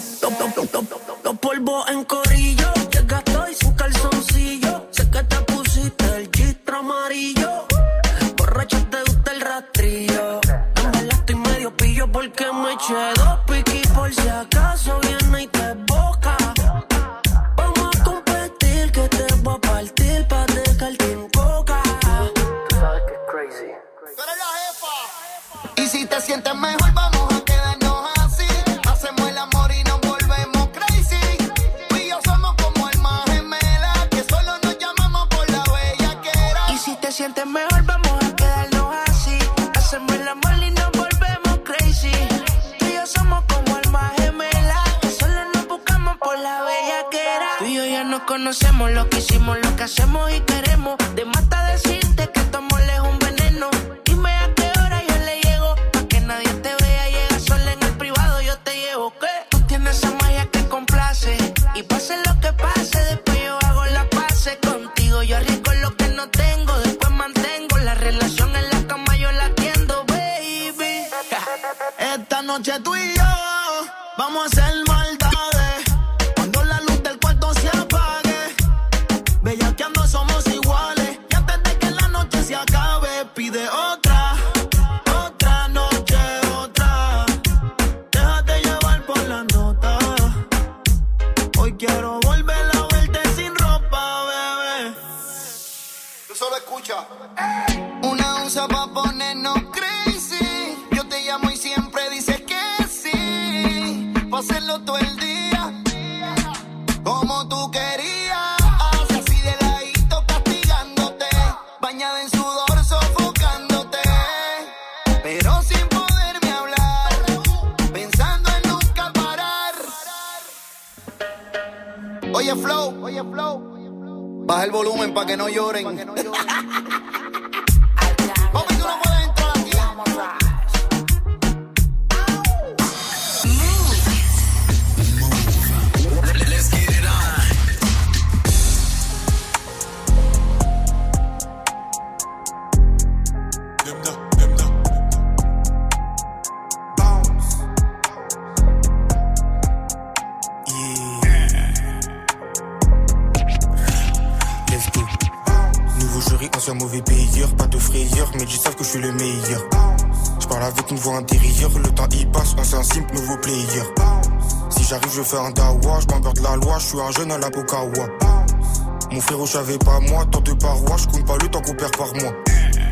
[169.71, 170.27] Savais pas moi.
[170.31, 172.33] Tant de parois, je compte pas le temps qu'on perd par mois.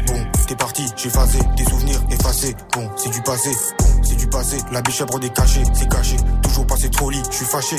[0.06, 1.38] Bon, t'es parti, j'ai phasé.
[1.56, 2.54] Des souvenirs effacés.
[2.74, 3.50] Bon, c'est du passé.
[3.78, 4.58] Bon, c'est du passé.
[4.72, 6.16] La biche prend des cachets, c'est caché.
[6.42, 7.76] Toujours passé trop lit, je suis fâché.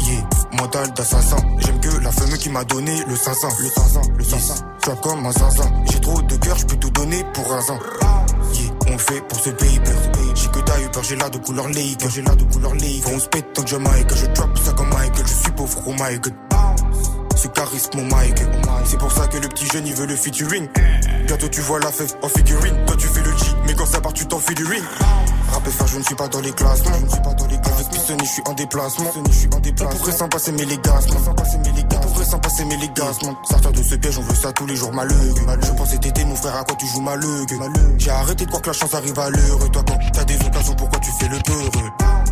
[0.00, 0.28] Yeah,
[0.60, 1.36] mental d'assassin.
[1.58, 3.48] J'aime que la femme qui m'a donné le 500.
[3.60, 4.54] Le 500, le 500.
[4.82, 5.72] Tu vois comme un zinzin.
[5.90, 7.78] J'ai trop de cœur, je peux tout donner pour un zin.
[8.52, 9.92] Yeah, on le fait pour ce paper.
[10.34, 12.04] J'ai que t'as eu peur, j'ai là de couleur lake.
[12.08, 13.02] J'ai là de couleur lake.
[13.02, 14.14] Faut on se pète tant que Jamaica.
[14.14, 15.26] Je drop ça comme Michael.
[15.26, 16.34] Je suis pauvre, oh my god.
[17.36, 18.42] Ce charisme, mon Mike.
[18.86, 20.68] C'est pour ça que le petit jeune il veut le featuring.
[21.26, 22.74] Bientôt tu vois la fève en figurine.
[22.86, 24.82] Toi tu fais le G, mais quand ça part tu t'en fais du ring.
[25.52, 26.92] Rap faire, je ne suis pas dans les classements.
[26.98, 27.76] Je ne suis pas dans les classements.
[27.76, 29.12] Avec Pistoni, je suis en déplacement.
[29.26, 29.94] Je suis en déplacement.
[29.94, 31.14] On pourrait s'en passer, mais les gaz, On
[32.08, 33.18] pourrait s'en passer, mais les gaz,
[33.48, 35.34] Sortir de ce piège, on veut ça tous les jours, malheureux.
[35.62, 37.46] Je pensais t'aider, mon frère, à quoi tu joues malheureux?
[37.98, 39.58] J'ai arrêté de croire que la chance arrive à l'heure.
[39.64, 41.90] Et toi, quand t'as des occasions, pourquoi tu fais le peureux?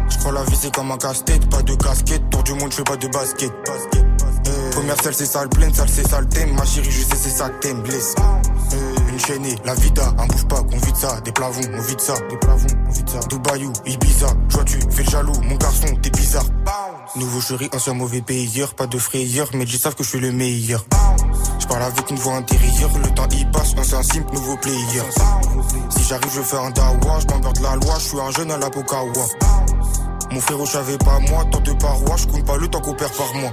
[0.08, 2.30] Je crois la vie, c'est comme un casse-tête, pas de casquette.
[2.30, 3.52] Tour du monde, je fais pas de basket.
[4.74, 6.52] Première selle, c'est sale pleine, sale, c'est sale thème.
[6.56, 8.14] Ma chérie, je sais, c'est ça t'aimes, blesse.
[8.72, 12.00] Euh, Une chaînée, la vida, un bouge pas, qu'on vide ça, des plavons, on vide
[12.00, 13.20] ça, des plavons, on vide ça.
[13.28, 16.44] Dubaïou, Ibiza, toi tu fais le jaloux, mon garçon, t'es bizarre.
[17.14, 20.32] Nouveau chéri, ancien mauvais payeur, pas de frayeur, mais ils savent que je suis le
[20.32, 20.84] meilleur.
[21.60, 25.02] Je parle avec une voix intérieure, le temps y passe, ancien simple, nouveau player.
[25.96, 28.58] Si j'arrive, je fais un dawa, je m'emmerde la loi, je suis un jeune à
[28.58, 29.12] la Pokawa.
[30.32, 32.94] Mon frérot, je savais pas moi, tant de parois, je compte pas le temps qu'on
[32.94, 33.52] perd par mois.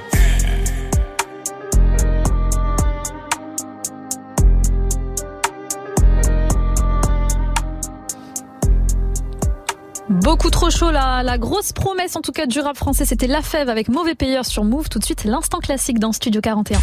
[10.11, 13.41] Beaucoup trop chaud la, la grosse promesse en tout cas du rap français c'était La
[13.41, 16.79] Fève avec Mauvais Payeur sur Move tout de suite l'instant classique dans Studio 41.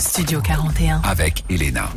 [0.00, 1.00] Studio 41.
[1.04, 1.88] Avec Elena.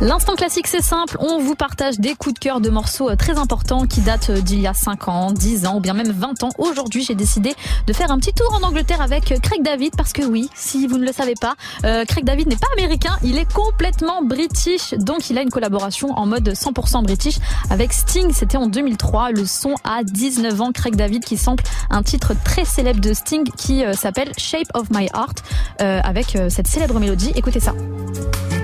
[0.00, 1.18] L'instant classique, c'est simple.
[1.20, 4.40] On vous partage des coups de cœur de morceaux euh, très importants qui datent euh,
[4.40, 6.48] d'il y a 5 ans, 10 ans ou bien même 20 ans.
[6.56, 7.54] Aujourd'hui, j'ai décidé
[7.86, 10.86] de faire un petit tour en Angleterre avec euh, Craig David parce que oui, si
[10.86, 14.94] vous ne le savez pas, Craig David n'est pas américain, il est complètement british.
[14.94, 17.38] Donc, il a une collaboration en mode 100% british
[17.68, 18.32] avec Sting.
[18.32, 19.32] C'était en 2003.
[19.32, 23.44] Le son à 19 ans, Craig David qui sample un titre très célèbre de Sting
[23.56, 25.42] qui s'appelle Shape of My Heart
[25.78, 27.32] avec cette célèbre mélodie.
[27.34, 27.74] Écoutez ça.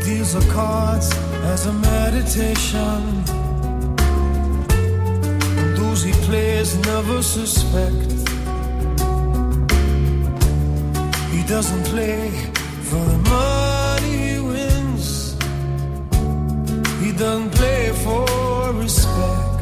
[0.07, 1.11] These are cards
[1.53, 3.25] as a meditation.
[5.59, 8.13] And those he plays never suspect.
[11.33, 12.31] He doesn't play
[12.89, 15.35] for the money he wins.
[17.03, 19.56] He doesn't play for respect.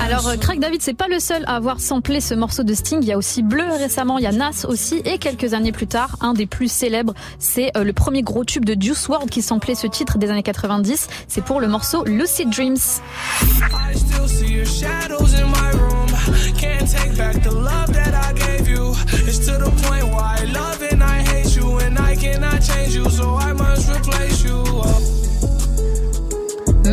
[0.00, 3.00] Alors euh, Craig David, c'est pas le seul à avoir samplé ce morceau de Sting.
[3.02, 5.86] Il y a aussi Bleu récemment, il y a Nas aussi, et quelques années plus
[5.86, 9.42] tard, un des plus célèbres, c'est euh, le premier gros tube de Juice WRLD qui
[9.42, 11.08] samplait ce titre des années 90.
[11.28, 12.78] C'est pour le morceau Lucid Dreams.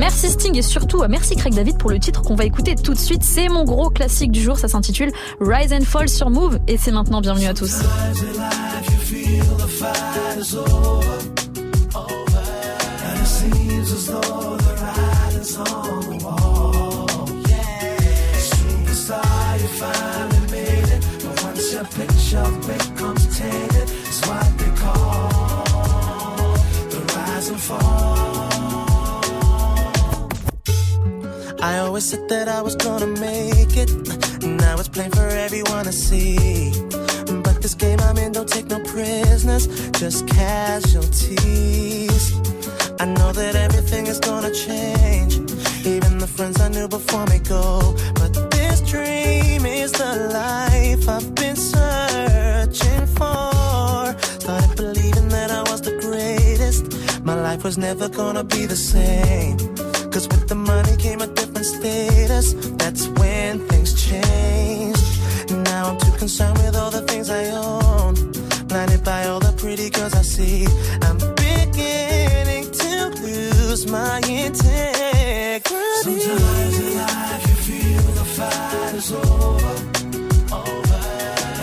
[0.06, 2.94] Merci Sting et surtout euh, merci Craig David pour le titre qu'on va écouter tout
[2.94, 3.24] de suite.
[3.24, 6.92] C'est mon gros classique du jour, ça s'intitule Rise and Fall sur Move et c'est
[6.92, 7.74] maintenant bienvenue à tous.
[31.96, 33.90] Always said that I was gonna make it.
[34.44, 36.74] Now it's plain for everyone to see.
[37.42, 42.34] But this game I'm in don't take no prisoners, just casualties.
[43.00, 45.36] I know that everything is gonna change.
[45.86, 47.96] Even the friends I knew before me go.
[48.16, 54.14] But this dream is the life I've been searching for.
[54.44, 56.84] Started believing that I was the greatest.
[57.24, 59.56] My life was never gonna be the same.
[60.12, 61.35] Cause with the money came a
[61.66, 62.54] status.
[62.78, 65.04] That's when things changed.
[65.52, 68.14] Now I'm too concerned with all the things I own.
[68.68, 70.68] Blinded by all the pretty girls I see.
[71.08, 72.92] I'm beginning to
[73.26, 75.62] lose my integrity.
[76.04, 79.76] Sometimes in life you feel the fight is over.
[80.62, 81.02] Over.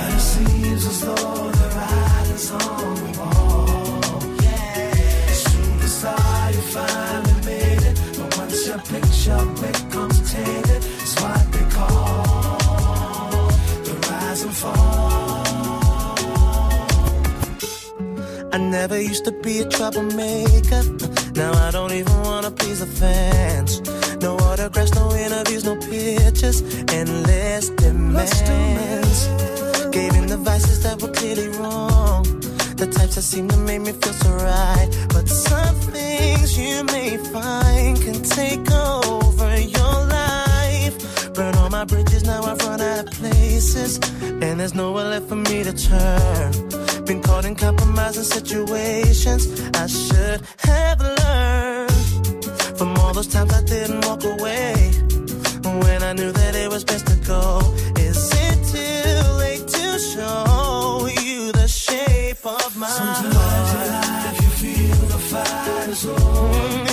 [0.03, 4.01] And it seems as though the ride is on the wall.
[4.43, 5.31] Yeah.
[5.45, 7.32] Superstar, you finally
[9.25, 9.29] I
[18.59, 20.83] never used to be a troublemaker.
[21.37, 23.81] Now I don't even wanna please the fans.
[24.21, 29.29] No autographs, no interviews, no pictures, endless demands.
[29.93, 31.92] Gave in the vices that were clearly wrong.
[32.83, 34.89] The types that seem to make me feel so right.
[35.11, 41.33] But some things you may find can take over your life.
[41.33, 44.01] Burn all my bridges, now I've run out of places.
[44.21, 47.05] And there's nowhere left for me to turn.
[47.05, 49.47] Been caught in compromising situations.
[49.77, 52.45] I should have learned
[52.77, 54.75] from all those times I didn't walk away.
[55.63, 57.61] When I knew that it was best to go.
[62.83, 66.21] My Sometimes in life you feel the fight is over.
[66.21, 66.92] over.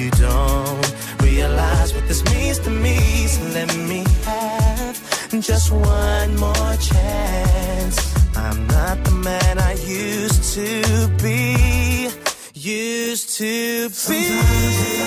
[0.00, 2.96] You don't realize what this means to me.
[3.26, 4.96] So let me have
[5.40, 7.96] just one more chance.
[8.34, 12.08] I'm not the man I used to be.
[12.54, 14.99] Used to be.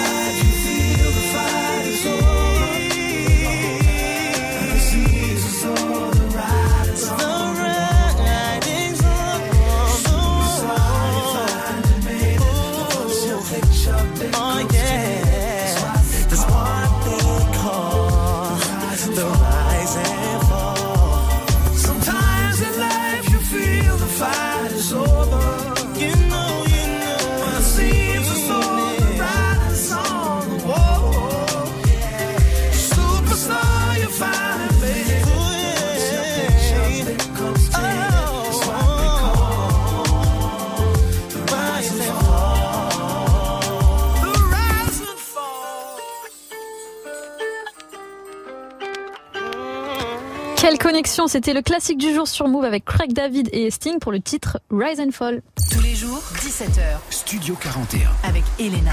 [50.94, 54.20] Connexion C'était le classique du jour sur Move avec Craig David et Sting pour le
[54.20, 55.42] titre Rise and Fall.
[55.72, 57.00] Tous les jours, 17h.
[57.10, 58.12] Studio 41.
[58.22, 58.92] Avec Elena.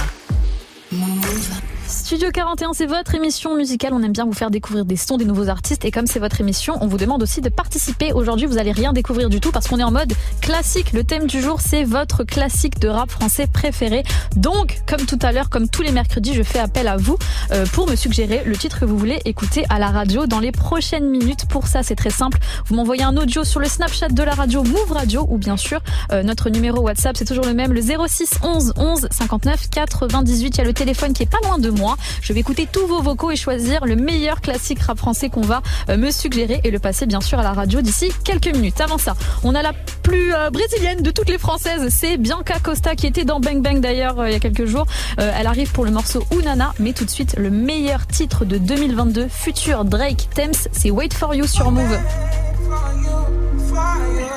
[0.93, 1.70] Move.
[2.11, 3.93] Studio 41, c'est votre émission musicale.
[3.95, 5.85] On aime bien vous faire découvrir des sons des nouveaux artistes.
[5.85, 8.13] Et comme c'est votre émission, on vous demande aussi de participer.
[8.13, 10.93] Aujourd'hui, vous allez rien découvrir du tout parce qu'on est en mode classique.
[10.93, 14.03] Le thème du jour, c'est votre classique de rap français préféré.
[14.35, 17.17] Donc, comme tout à l'heure, comme tous les mercredis, je fais appel à vous
[17.53, 20.51] euh, pour me suggérer le titre que vous voulez écouter à la radio dans les
[20.51, 21.47] prochaines minutes.
[21.49, 22.41] Pour ça, c'est très simple.
[22.67, 25.79] Vous m'envoyez un audio sur le Snapchat de la radio Move Radio ou bien sûr
[26.11, 30.57] euh, notre numéro WhatsApp, c'est toujours le même, le 06 11 11 59 98.
[30.57, 31.97] Il y a le téléphone qui est pas loin de moi.
[32.23, 35.63] Je vais écouter tous vos vocaux et choisir le meilleur classique rap français qu'on va
[35.89, 38.81] euh, me suggérer et le passer bien sûr à la radio d'ici quelques minutes.
[38.81, 39.73] Avant ça, on a la
[40.03, 43.81] plus euh, brésilienne de toutes les françaises, c'est Bianca Costa qui était dans Bang Bang
[43.81, 44.87] d'ailleurs euh, il y a quelques jours.
[45.17, 49.29] elle arrive pour le morceau Unana, mais tout de suite le meilleur titre de 2022,
[49.29, 51.99] futur Drake Thames, c'est Wait for You sur Move.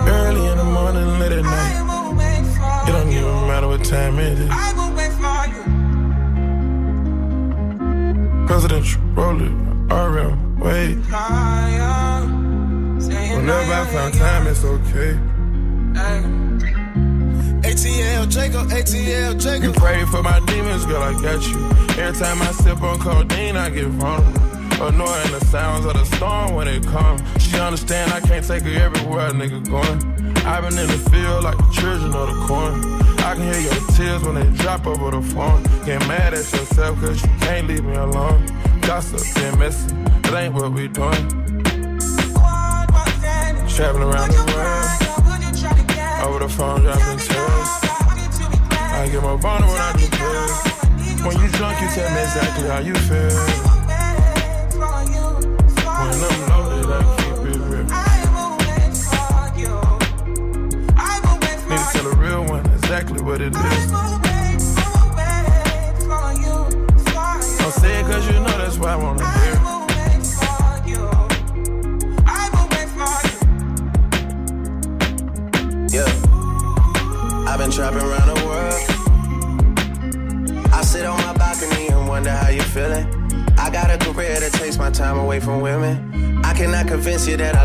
[0.05, 1.83] Early in the morning, late at night.
[2.87, 5.82] It don't even matter what time it is.
[8.47, 9.49] Presidential roller,
[9.89, 10.95] RM, wait.
[13.35, 15.17] Whenever I find time, it's okay.
[17.63, 19.63] ATL Jacob, ATL Jacob.
[19.63, 21.57] You pray for my demons, girl, I got you.
[22.01, 24.62] Every time I sip on codeine, I get vulnerable.
[24.81, 27.21] Annoying the sounds of the storm when it comes.
[27.41, 30.23] She understand I can't take her everywhere a nigga going.
[30.45, 32.83] I've been in the field like the children of the corn.
[33.19, 35.63] I can hear your tears when they drop over the phone.
[35.85, 38.45] Get mad at yourself cause you can't leave me alone.
[38.81, 41.27] Gossip and messy, it ain't what we doing.
[43.69, 45.03] Traveling around the world.
[46.27, 47.83] Over the phone, dropping tears.
[48.95, 51.25] I get more vulnerable when I do this.
[51.25, 53.72] When you drunk, you tell me exactly how you feel.
[61.73, 63.91] Need to tell a real one exactly what it is.
[63.91, 64.21] Don't
[67.73, 69.53] say it cause you know that's why I wanna hear.
[75.89, 76.05] Yeah.
[77.49, 78.81] I've been trapping around the world.
[80.71, 83.07] I sit on my balcony and wonder how you're feeling.
[83.57, 86.43] I got a career that takes my time away from women.
[86.45, 87.62] I cannot convince you that I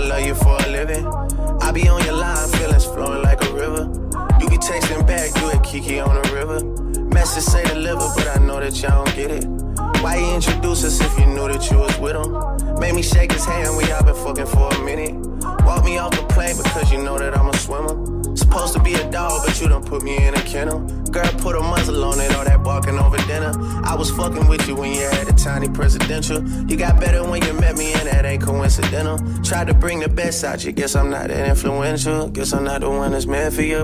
[20.66, 23.52] Girl, put a muzzle on it, all that barking over dinner.
[23.84, 26.42] I was fucking with you when you had a tiny presidential.
[26.68, 29.18] You got better when you met me, and that ain't coincidental.
[29.42, 32.28] Tried to bring the best out you, guess I'm not that influential.
[32.28, 33.82] Guess I'm not the one that's meant for you.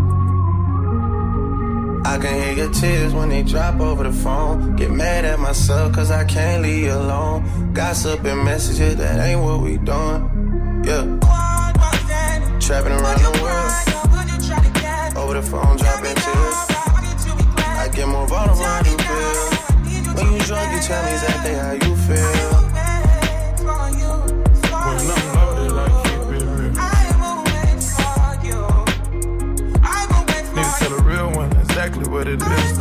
[2.05, 4.75] I can hear your tears when they drop over the phone.
[4.77, 7.73] Get mad at myself cause I can't leave you alone.
[7.73, 10.83] Gossip and messages, that ain't what we doing.
[10.85, 11.19] Yeah.
[12.61, 13.55] Trapping around the world.
[15.17, 15.84] Over the phone, dropping tears.
[15.84, 15.84] I
[17.95, 20.15] get more vulnerable when you feel.
[20.15, 22.51] When you drunk, you tell me exactly how you feel.
[24.85, 26.73] When I'm loaded, I keep it real.
[30.55, 32.74] Need to tell a real one exactly what it is.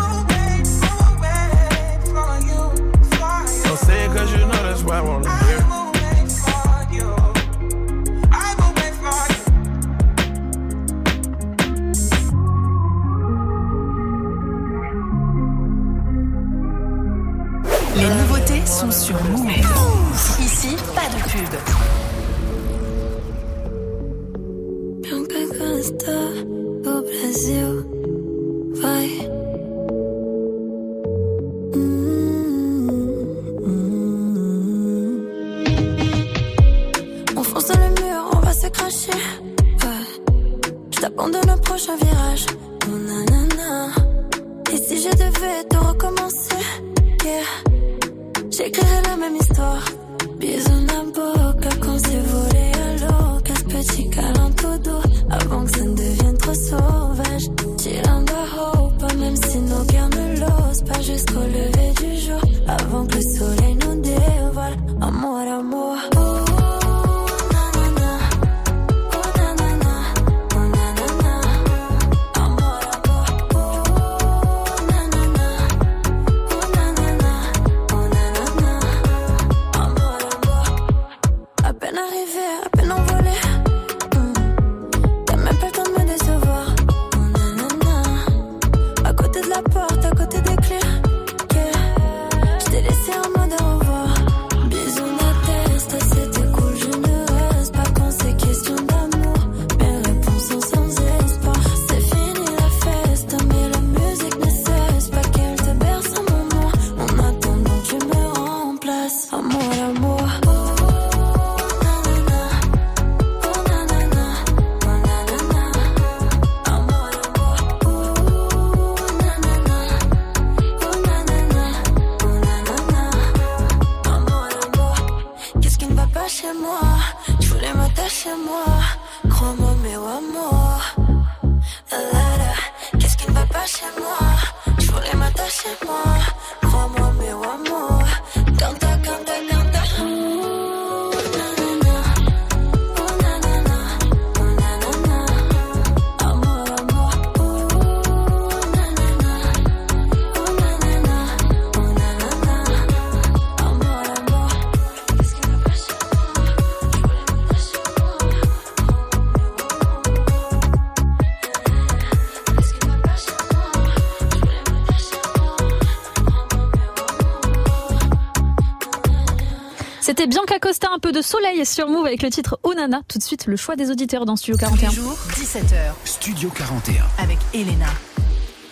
[170.23, 173.01] C'était Bianca Costa, un peu de soleil sur Move avec le titre Onana.
[173.09, 174.89] Tout de suite, le choix des auditeurs dans Studio 41.
[174.89, 175.91] Tous les jours, 17h.
[176.05, 177.03] Studio 41.
[177.17, 177.87] Avec Elena.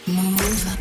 [0.07, 0.77] Move.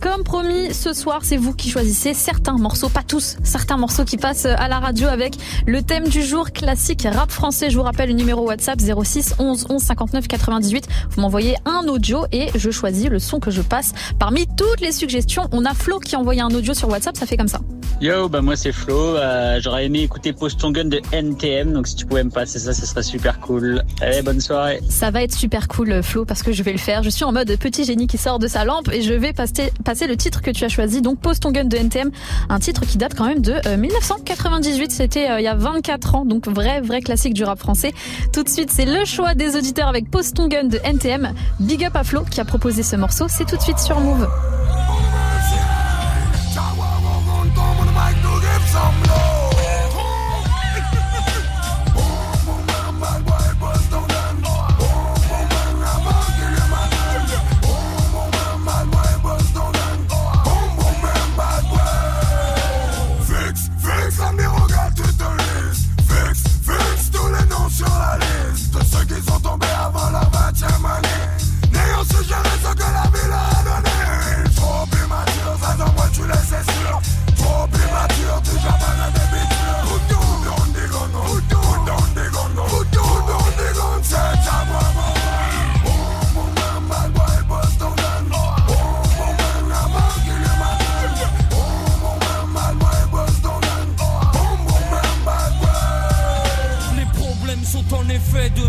[0.00, 4.16] Comme promis, ce soir, c'est vous qui choisissez certains morceaux, pas tous, certains morceaux qui
[4.16, 5.34] passent à la radio avec
[5.66, 7.70] le thème du jour classique rap français.
[7.70, 10.88] Je vous rappelle le numéro WhatsApp 06 11 11 59 98.
[11.10, 13.92] Vous m'envoyez un audio et je choisis le son que je passe.
[14.20, 17.26] Parmi toutes les suggestions, on a Flo qui a envoyé un audio sur WhatsApp, ça
[17.26, 17.60] fait comme ça.
[18.02, 19.16] Yo, bah moi c'est Flo.
[19.16, 22.58] Euh, J'aurais aimé écouter Post Ton Gun de NTM, donc si tu pouvais me passer
[22.58, 23.84] ça, ce serait super cool.
[24.00, 24.80] Allez, bonne soirée.
[24.88, 27.04] Ça va être super cool, Flo, parce que je vais le faire.
[27.04, 29.70] Je suis en mode petit génie qui sort de sa lampe et je vais passer,
[30.08, 31.00] le titre que tu as choisi.
[31.00, 32.10] Donc, Pose ton gun de NTM,
[32.48, 34.90] un titre qui date quand même de euh, 1998.
[34.90, 37.92] C'était euh, il y a 24 ans, donc vrai, vrai classique du rap français.
[38.32, 41.34] Tout de suite, c'est le choix des auditeurs avec Pose ton gun de NTM.
[41.60, 43.26] Big up à Flo qui a proposé ce morceau.
[43.28, 44.28] C'est tout de suite sur Move.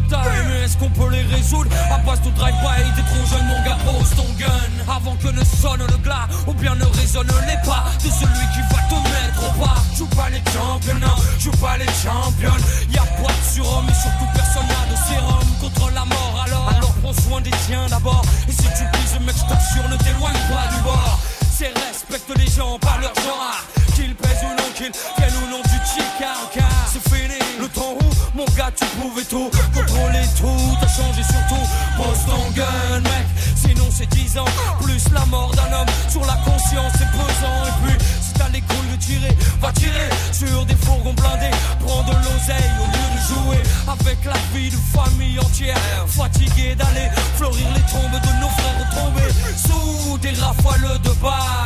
[0.10, 1.70] Mais est-ce qu'on peut les résoudre?
[1.92, 4.94] À base de drive-by, t'es trop jeune, mon gars, pose ton gun.
[4.94, 8.62] Avant que ne sonne le glas, ou bien ne résonne les pas de celui qui
[8.74, 9.76] va te mettre au pas.
[9.98, 12.64] Joue pas les championnats, joue pas les championnes.
[12.92, 16.44] Y a pas de surhomme, et surtout personne n'a de sérum contre la mort.
[16.46, 18.24] Alors, alors prends soin des tiens d'abord.
[18.48, 21.20] Et si tu pises, mec, je ne t'éloigne pas du bord.
[21.52, 23.82] C'est respecte les gens, pas leur genre.
[23.95, 26.34] Qu'ils pèsent ou non, qu'ils viennent ou non du chica
[26.91, 30.78] C'est fini, le temps où, mon gars, tu pouvais tout contrôler tout.
[30.82, 31.64] T'as changé surtout,
[31.98, 33.26] pose ton gun, mec.
[33.56, 34.45] Sinon, c'est 10 ans,
[34.82, 37.65] plus la mort d'un homme sur la conscience, c'est pesant.
[37.68, 38.06] Et puis,
[38.51, 41.55] les couilles de tirer, va tirer sur des fourgons blindés.
[41.85, 45.77] Prends de l'oseille au lieu de jouer avec la vie de famille entière.
[46.07, 51.64] Fatigué d'aller fleurir les tombes de nos frères tombés sous des rafales de balles.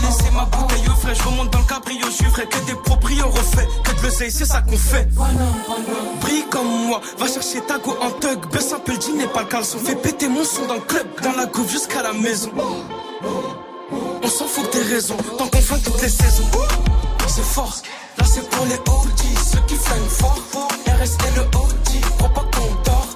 [0.00, 1.14] J'ai laissé ma bouteille au frais.
[1.14, 2.46] Je remonte dans le cabrio, je suis frais.
[2.46, 3.68] Que des proprios refaits.
[3.84, 5.08] Que de l'oseille, c'est ça qu'on fait.
[6.20, 8.38] Brille comme moi, va chercher ta go en tug.
[8.52, 9.78] Baisse un peu le jean et pas le caleçon.
[9.78, 11.06] Fais péter mon son dans le club.
[11.22, 12.50] Dans la coupe jusqu'à la maison.
[14.22, 15.16] On s'en fout des raisons.
[15.38, 16.48] Tant qu'on fait toutes les saisons.
[17.28, 17.76] C'est fort.
[18.16, 19.20] Là c'est pour les OG,
[19.52, 20.38] ceux qui flinguent fort.
[20.86, 23.08] RS et le OG, crois pas qu'on dort.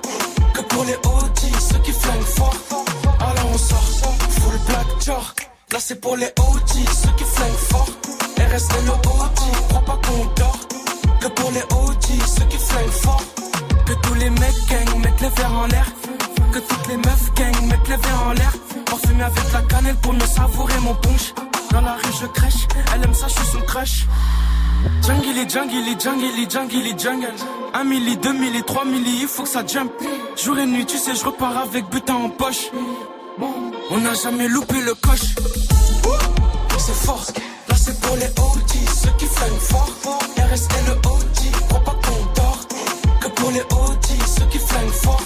[0.55, 2.55] Que pour les OG, ceux qui flinguent fort.
[3.19, 4.02] Alors on sort.
[5.73, 7.89] Là c'est pour les OG, ceux qui flinguent fort.
[8.37, 10.59] RS et le OG, crois pas qu'on dort.
[11.19, 13.23] Que pour les OG, ceux qui flinguent fort.
[13.87, 15.87] Que tous les mecs gang mettent les verres en l'air.
[16.53, 18.53] Que toutes les meufs gang mettent les verres en l'air.
[18.85, 21.33] Parfumé avec la cannelle pour mieux savourer mon punch.
[21.71, 24.07] Dans la rue je crèche, elle aime ça, je suis son crush.
[25.07, 27.33] Jungle, jungle, jungle, jungle, jungle.
[27.73, 29.91] Un milli, deux milli, trois milli, il faut que ça jump.
[30.37, 32.69] Jour et nuit, tu sais, je repars avec butin en poche.
[33.91, 35.35] On n'a jamais loupé le coche.
[36.79, 37.25] C'est fort,
[37.69, 38.71] là c'est pour les OG,
[39.03, 39.93] ceux qui flinguent fort.
[40.37, 42.61] Et le OG, crois pas qu'on dort.
[43.21, 44.07] Que pour les OG,
[44.37, 45.23] ceux qui flinguent fort.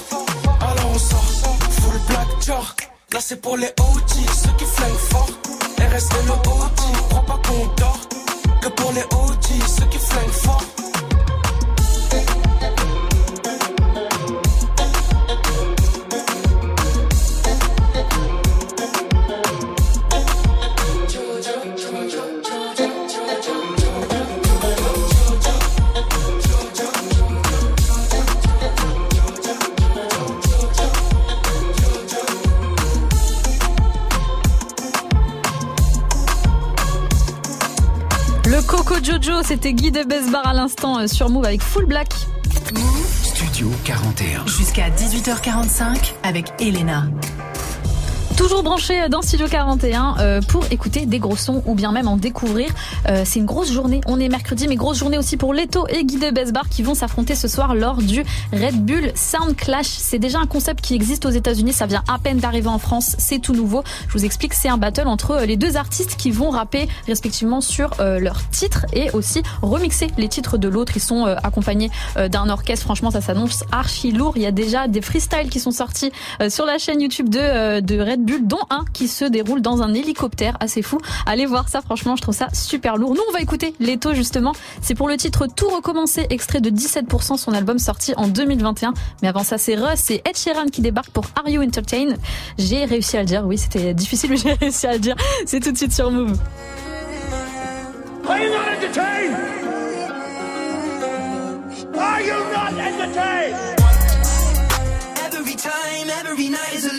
[0.60, 1.32] Alors on sort,
[1.70, 2.76] full black jar.
[3.12, 5.30] Là c'est pour les OG, ceux qui flinguent fort.
[5.78, 8.00] RS le OG, crois pas qu'on dort.
[8.60, 10.85] Que pour les OG, ceux qui flinguent fort.
[39.22, 42.08] Jojo, c'était Guy de Besbar à l'instant euh, sur Move avec Full Black.
[43.22, 44.46] Studio 41.
[44.46, 47.04] Jusqu'à 18h45 avec Elena.
[48.36, 52.18] Toujours branché dans Studio 41 euh, pour écouter des gros sons ou bien même en
[52.18, 52.68] découvrir.
[53.08, 54.02] Euh, c'est une grosse journée.
[54.06, 56.94] On est mercredi, mais grosse journée aussi pour Leto et Guy de Besbar qui vont
[56.94, 59.86] s'affronter ce soir lors du Red Bull Sound Clash.
[59.86, 61.72] C'est déjà un concept qui existe aux États-Unis.
[61.72, 63.16] Ça vient à peine d'arriver en France.
[63.18, 63.82] C'est tout nouveau.
[64.08, 67.90] Je vous explique, c'est un battle entre les deux artistes qui vont rapper respectivement sur
[68.00, 70.92] euh, leurs titres et aussi remixer les titres de l'autre.
[70.96, 72.84] Ils sont euh, accompagnés euh, d'un orchestre.
[72.84, 74.34] Franchement, ça s'annonce archi lourd.
[74.36, 77.38] Il y a déjà des freestyles qui sont sortis euh, sur la chaîne YouTube de,
[77.40, 80.56] euh, de Red Bull, dont un qui se déroule dans un hélicoptère.
[80.60, 80.98] Assez fou.
[81.26, 81.80] Allez voir ça.
[81.80, 83.14] Franchement, je trouve ça super lourd.
[83.14, 84.52] Nous, on va écouter Leto justement.
[84.82, 88.94] C'est pour le titre Tout recommencer, extrait de 17%, son album sorti en 2021.
[89.22, 92.14] Mais avant ça, c'est Russ et Ed Sheeran qui débarquent pour Are You Entertain.
[92.58, 93.44] J'ai réussi à le dire.
[93.46, 95.16] Oui, c'était difficile, mais j'ai réussi à le dire.
[95.46, 96.36] C'est tout de suite sur Move.
[98.28, 99.36] Are you not entertained?
[101.96, 103.56] Are you not entertained?
[105.32, 106.95] Every time, every night is a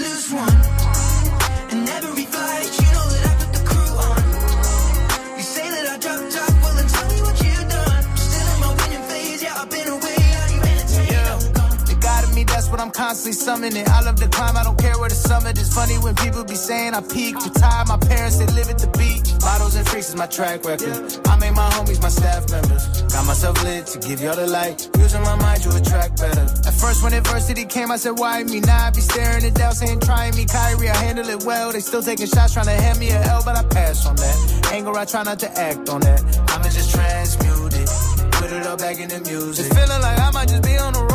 [12.97, 13.87] constantly summoning.
[13.87, 15.69] I love the climb, I don't care where the summit is.
[15.71, 17.43] Funny when people be saying I peaked.
[17.45, 19.37] Retired, my parents, they live at the beach.
[19.39, 20.97] Bottles and freaks is my track record.
[21.29, 22.83] I made my homies my staff members.
[23.13, 24.89] Got myself lit to give y'all the light.
[24.97, 26.41] Using my mind to attract better.
[26.65, 28.59] At first, when adversity came, I said, Why me?
[28.61, 30.89] Now I be staring at down, saying, Trying me, Kyrie.
[30.89, 31.71] I handle it well.
[31.71, 34.71] They still taking shots, trying to hand me a L, but I pass on that.
[34.73, 36.19] Anger, I try not to act on that.
[36.49, 37.89] I'ma just transmute it.
[38.33, 39.65] Put it all back in the music.
[39.65, 41.06] It's feeling like I might just be on the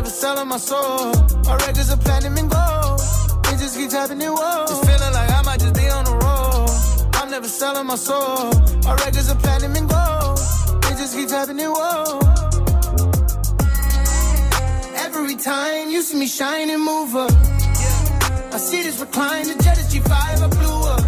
[0.00, 1.12] never selling my soul.
[1.44, 3.00] My records are platinum and gold.
[3.52, 4.62] It just keeps happening, whoa.
[4.62, 6.70] It's feeling like I might just be on the road.
[7.20, 8.48] I'm never selling my soul.
[8.86, 10.38] My records are platinum and gold.
[10.88, 12.18] It just keeps happening, whoa.
[15.04, 17.32] Every time you see me shine and move up.
[18.54, 21.04] I see this recline, the jet is G5, I blew up.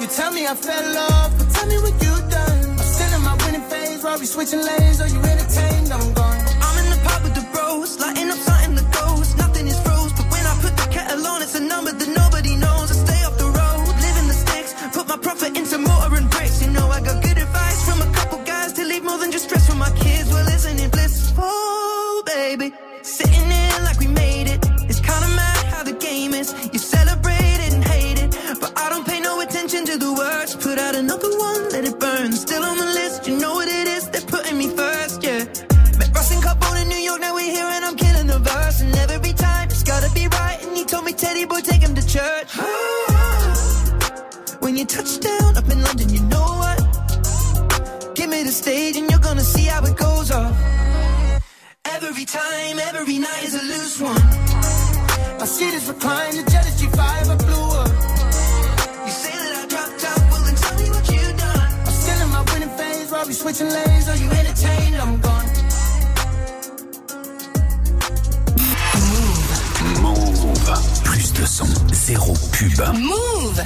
[0.00, 2.58] You tell me I fell off, but tell me what you done.
[2.80, 5.92] I'm still in my winning phase, while we switching lanes, are you entertained?
[5.92, 6.19] I'm
[8.00, 9.36] lighting up something that goes.
[9.36, 12.56] Nothing is froze, but when I put the kettle on, it's a number that nobody
[12.56, 12.90] knows.
[12.94, 16.62] I stay off the road, living the sticks, put my profit into motor and bricks.
[16.62, 19.44] You know I got good advice from a couple guys to leave more than just
[19.44, 20.28] stress for my kids.
[20.32, 22.72] Well, isn't it blissful, baby?
[23.02, 24.60] Sitting here like we made it.
[24.90, 26.48] It's kinda mad how the game is.
[26.72, 30.56] You celebrate it and hate it, but I don't pay no attention to the words.
[30.56, 32.32] Put out another one, let it burn.
[32.32, 32.89] Still on the
[42.10, 42.50] church.
[44.58, 46.78] When you touch down up in London, you know what?
[48.16, 50.56] Give me the stage and you're gonna see how it goes off.
[51.84, 54.26] Every time, every night is a loose one.
[55.40, 57.92] I see this recline, the jet is G5, I blew up.
[59.06, 61.70] You say that I dropped out, well then tell me what you done.
[61.86, 64.96] I'm still in my winning phase, while we switching lanes, are you entertained?
[64.96, 65.49] I'm gone.
[71.10, 72.80] Plus de son, zéro pub.
[72.94, 73.60] Move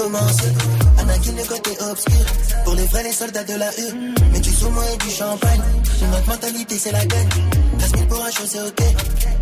[0.00, 0.52] recommencer.
[0.98, 2.26] Anakin le côté obscur,
[2.64, 4.14] pour les vrais les soldats de la U.
[4.32, 5.60] Mais du saumon et du champagne,
[6.12, 7.28] notre mentalité c'est la gagne.
[7.78, 8.82] 13 000 pour un show c'est ok,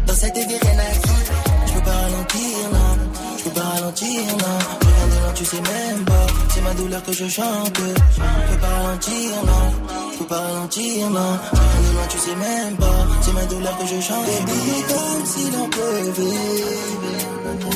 [0.07, 1.67] dans cette vie rien à.
[1.67, 2.93] Je peux pas ralentir, non,
[3.39, 4.59] je peux pas ralentir, non.
[4.81, 7.79] Regarde de loin, tu sais même pas, c'est ma douleur que je chante.
[7.79, 9.67] Je peux pas ralentir, non,
[10.13, 11.33] je peux pas ralentir, non.
[11.53, 14.27] Regarde de loin, tu sais même pas, c'est ma douleur que je chante.
[14.27, 17.09] Baby, comme si l'on pleuvait.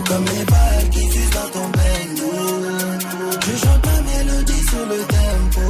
[0.08, 2.21] Comme les balles qui fusent dans ton bendo
[3.52, 5.60] Je chante ma mélodie sur le tempo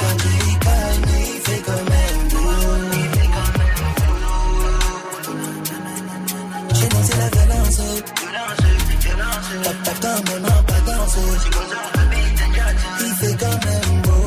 [0.00, 2.14] quand il calme, il fait comme un
[6.74, 7.80] Chez nous c'est la violence
[9.82, 11.32] tape quand même en pas danser
[13.00, 14.26] Il fait quand même beau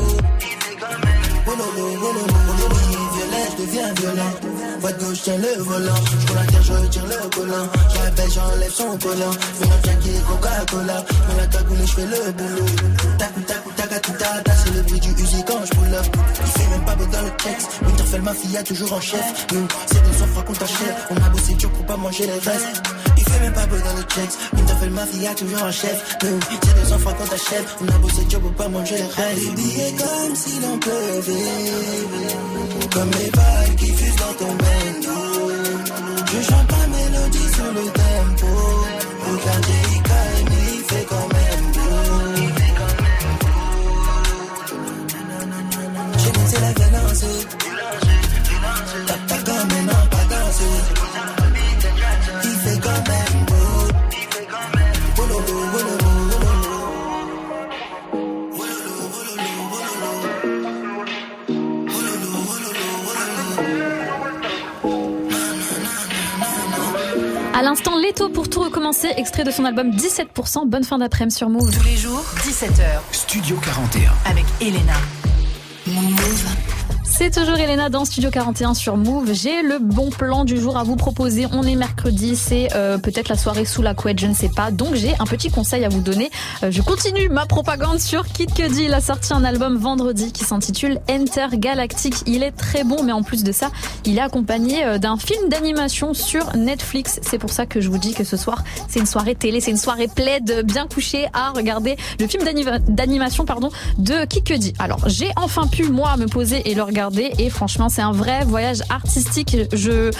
[1.45, 2.79] Wololo, wololo, wololo
[3.13, 5.95] Violet, je deviens de gauche, tiens le volant.
[6.27, 7.67] Je la terre, je retire le collant.
[7.93, 9.31] Je rappelle, j'enlève son collant.
[9.31, 11.05] Fais un qui est Coca-Cola.
[11.27, 12.65] Mets la cagoule je fais le boulot.
[13.17, 16.05] Tac, tac, tac, tout ta C'est le bruit du Uzi quand je pull up.
[16.39, 17.69] Il fait même pas beau dans le texte.
[17.85, 19.47] Winterfell, ma fille, a toujours en chef.
[19.53, 20.95] Nous, c'est des enfants qu'on t'achète.
[21.09, 22.83] On a bossé dur pour pas manger les restes.
[23.37, 24.37] Il fait même pas beau dans le checks.
[24.53, 26.17] Winterfell, ma fille, a toujours en chef.
[26.23, 27.67] Nous, c'est des enfants qu'on t'achète.
[27.81, 29.35] On a bossé dur pour pas manger les.
[29.35, 31.33] Les billets comme si l'on pleuvait.
[32.91, 35.17] Comme les balles qui fusent dans ton bendo.
[36.25, 38.47] Je chante ma mélodie sur le tempo.
[39.27, 41.81] Regarde, il calme, il fait quand même beau.
[46.33, 47.56] Nous, c'est la violence.
[68.07, 70.67] Leto pour tout recommencer, extrait de son album 17%.
[70.67, 71.75] Bonne fin d'après-midi sur Move.
[71.77, 73.01] Tous les jours, 17h.
[73.11, 74.13] Studio 41.
[74.25, 74.93] Avec Elena.
[77.17, 79.33] C'est toujours Elena dans Studio 41 sur Move.
[79.33, 81.47] J'ai le bon plan du jour à vous proposer.
[81.51, 84.69] On est mercredi, c'est euh, peut-être la soirée sous la couette, je ne sais pas.
[84.69, 86.29] Donc j'ai un petit conseil à vous donner.
[86.61, 88.83] Euh, je continue ma propagande sur Kid Cudi.
[88.83, 92.13] Il a sorti un album vendredi qui s'intitule Intergalactic.
[92.27, 93.71] Il est très bon, mais en plus de ça,
[94.05, 97.19] il est accompagné euh, d'un film d'animation sur Netflix.
[97.23, 99.71] C'est pour ça que je vous dis que ce soir, c'est une soirée télé, c'est
[99.71, 104.73] une soirée plaide, bien couchée à regarder le film d'anima- d'animation pardon de Kid Cudi.
[104.77, 108.43] Alors j'ai enfin pu moi me poser et le regarder et franchement c'est un vrai
[108.45, 109.55] voyage artistique.
[109.73, 110.11] Je,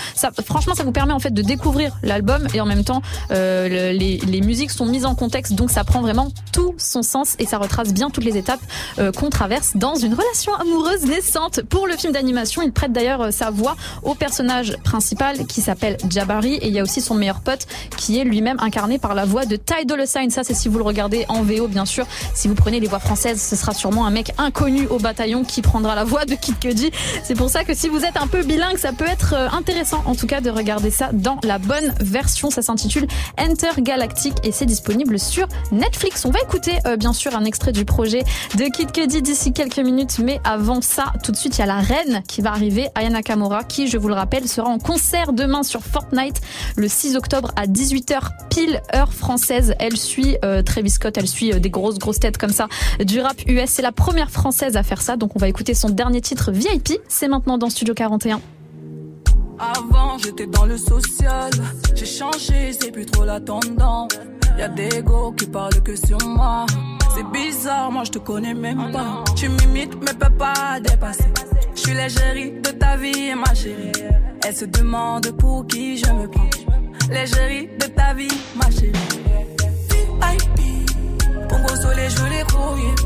[0.46, 3.02] franchement ça vous permet en fait de découvrir l'album et en même temps
[3.32, 7.02] euh, le- les, les musiques sont mises en contexte donc ça prend vraiment tout son
[7.04, 8.60] sens et ça retrace bien toutes les étapes
[9.00, 11.62] euh, qu'on traverse dans une relation amoureuse naissante.
[11.64, 15.98] Pour le film d'animation, il prête d'ailleurs euh, sa voix au personnage principal qui s'appelle
[16.10, 17.66] Jabari et il y a aussi son meilleur pote
[17.98, 20.30] qui est lui-même incarné par la voix de Ty Dolla Sign.
[20.30, 22.06] Ça c'est si vous le regardez en VO bien sûr.
[22.34, 25.62] Si vous prenez les voix françaises, ce sera sûrement un mec inconnu au bataillon qui
[25.62, 26.56] prendra la voix de Kid
[27.24, 30.02] C'est pour ça que si vous êtes un peu bilingue, ça peut être euh, intéressant
[30.06, 32.50] en tout cas de regarder ça dans la bonne version.
[32.50, 36.26] Ça s'intitule Intergalactic et c'est disponible sur Netflix.
[36.26, 38.24] On va écouter euh, bien sûr un extrait du projet
[38.58, 41.68] de Kid Cudi d'ici quelques minutes, mais avant ça, tout de suite il y a
[41.68, 45.34] la reine qui va arriver, Aya Nakamura, qui je vous le rappelle sera en concert
[45.34, 46.42] demain sur Fortnite
[46.76, 49.74] le 6 octobre à 18h pile heure française.
[49.80, 52.68] Elle suit euh, Travis Scott, elle suit euh, des grosses grosses têtes comme ça
[53.04, 53.70] du rap US.
[53.70, 56.52] C'est la première française à faire ça, donc on va écouter son dernier titre
[57.08, 58.42] C'est maintenant dans Studio 41.
[59.60, 61.50] Avant, j'étais dans le social.
[61.96, 64.12] J'ai changé, c'est plus trop la tendance.
[64.58, 66.66] Y'a des go qui parlent que sur moi.
[67.16, 69.24] C'est bizarre, moi je te connais même pas.
[69.36, 71.32] Tu m'imites, mais peux pas dépasser.
[71.76, 73.92] Je suis l'égérie de ta vie, ma chérie.
[74.46, 76.50] Elle se demande pour qui je me prends.
[77.10, 78.92] L'égérie de ta vie, ma chérie.
[79.90, 80.90] VIP,
[81.82, 83.00] sur les joues, les yep.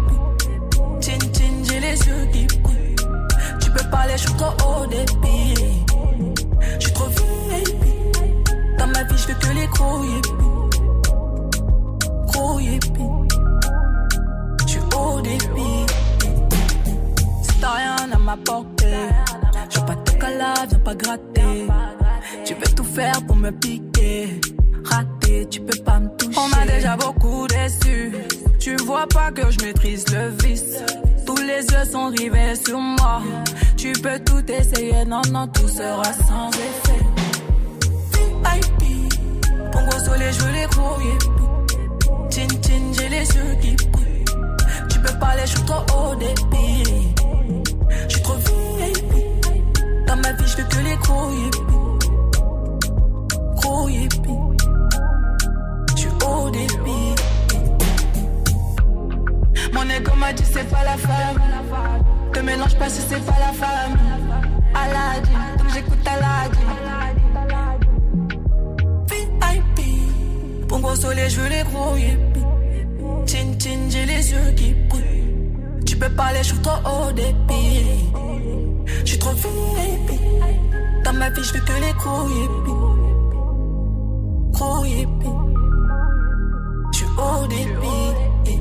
[1.02, 2.61] Chin chin, j'ai les yeux qui
[3.72, 5.56] Tu peux parler, je suis trop haut débit.
[6.78, 8.78] Je suis trop VIP.
[8.78, 10.80] Dans ma vie, je veux que les gros yippies.
[12.28, 13.28] Gros yippies.
[14.66, 15.86] Je suis haut débit.
[17.62, 19.10] T'as rien à m'apporter,
[19.70, 21.68] je veux pas te caler, viens pas gratter.
[22.44, 24.42] Tu veux tout faire pour me piquer.
[24.84, 26.38] Raté, tu peux pas me toucher.
[26.38, 28.12] On m'a déjà beaucoup déçu.
[28.60, 30.84] Tu vois pas que je maîtrise le vice.
[31.44, 33.22] Les yeux sont rivés sur moi.
[33.76, 37.04] Tu peux tout essayer, non, non, tout sera sans effet.
[38.14, 39.10] VIP,
[39.72, 41.50] pour gros soleil, je veux les yippies.
[42.30, 44.26] Chin chin, j'ai les yeux qui brillent.
[44.90, 47.16] Tu peux parler, je suis trop haut débit.
[48.08, 49.14] Je suis trop VIP.
[50.08, 50.96] Dans ma vie, je veux que les.
[53.56, 54.58] Gros yippies.
[55.96, 57.21] Je suis haut débit.
[59.74, 61.42] Mon ego m'a dit c'est pas la femme.
[62.34, 63.98] Te mélange pas si c'est pas la femme.
[64.74, 66.60] Aladdin, donc j'écoute Aladdin.
[69.10, 72.46] VIP, pour gros soleil, je veux les gros yippies.
[73.28, 75.52] Chin chin, j'ai les yeux qui brillent.
[75.86, 78.12] Tu peux parler, je suis trop haut débit.
[79.04, 80.20] Je suis trop VIP.
[81.04, 82.72] Dans ma vie, je veux que les gros yippies.
[84.52, 85.40] Gros yippies.
[86.94, 88.61] Je suis haut débit.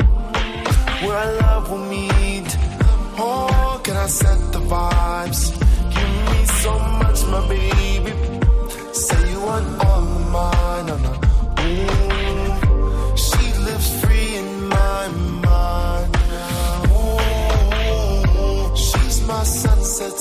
[4.01, 5.41] I set the vibes?
[5.93, 8.13] Give me so much, my baby.
[8.93, 11.13] Say you want all of mine, oh no.
[11.65, 15.07] Ooh, she lives free in my
[15.47, 16.15] mind.
[16.97, 20.17] Ooh, she's my sunset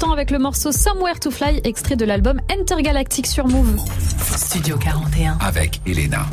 [0.00, 3.76] l'instant avec le morceau Somewhere to Fly, extrait de l'album Intergalactic sur Move.
[4.34, 5.36] Studio 41.
[5.40, 6.24] Avec Elena.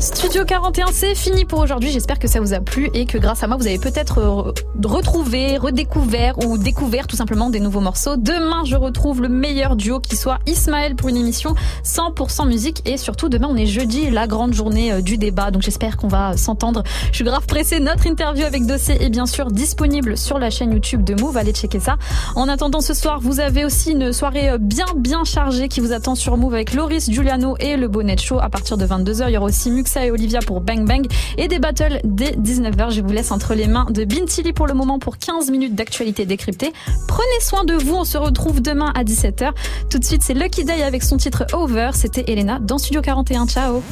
[0.00, 1.90] Studio 41, c'est fini pour aujourd'hui.
[1.90, 4.52] J'espère que ça vous a plu et que grâce à moi, vous avez peut-être
[4.86, 8.16] retrouvé, redécouvert ou découvert tout simplement des nouveaux morceaux.
[8.16, 11.54] Demain, je retrouve le meilleur duo qui soit Ismaël pour une émission
[11.84, 15.50] 100% musique et surtout demain, on est jeudi, la grande journée euh, du débat.
[15.50, 16.82] Donc j'espère qu'on va s'entendre.
[17.10, 17.80] Je suis grave pressée.
[17.80, 21.36] Notre interview avec Dossé est bien sûr disponible sur la chaîne YouTube de Move.
[21.36, 21.96] Allez checker ça.
[22.36, 25.92] En attendant ce soir, vous avez aussi une soirée euh, bien bien chargée qui vous
[25.92, 29.24] attend sur Move avec Loris Giuliano et le Bonnet Show à partir de 22h.
[29.28, 31.06] Il y aura aussi Muxa et Olivia pour Bang Bang
[31.38, 32.90] et des battles dès 19h.
[32.90, 36.72] Je vous laisse entre les mains de Bintili pour moment pour 15 minutes d'actualité décryptée.
[37.08, 37.94] Prenez soin de vous.
[37.94, 39.52] On se retrouve demain à 17h.
[39.90, 41.90] Tout de suite, c'est Lucky Day avec son titre Over.
[41.94, 43.46] C'était Elena dans Studio 41.
[43.46, 43.82] Ciao.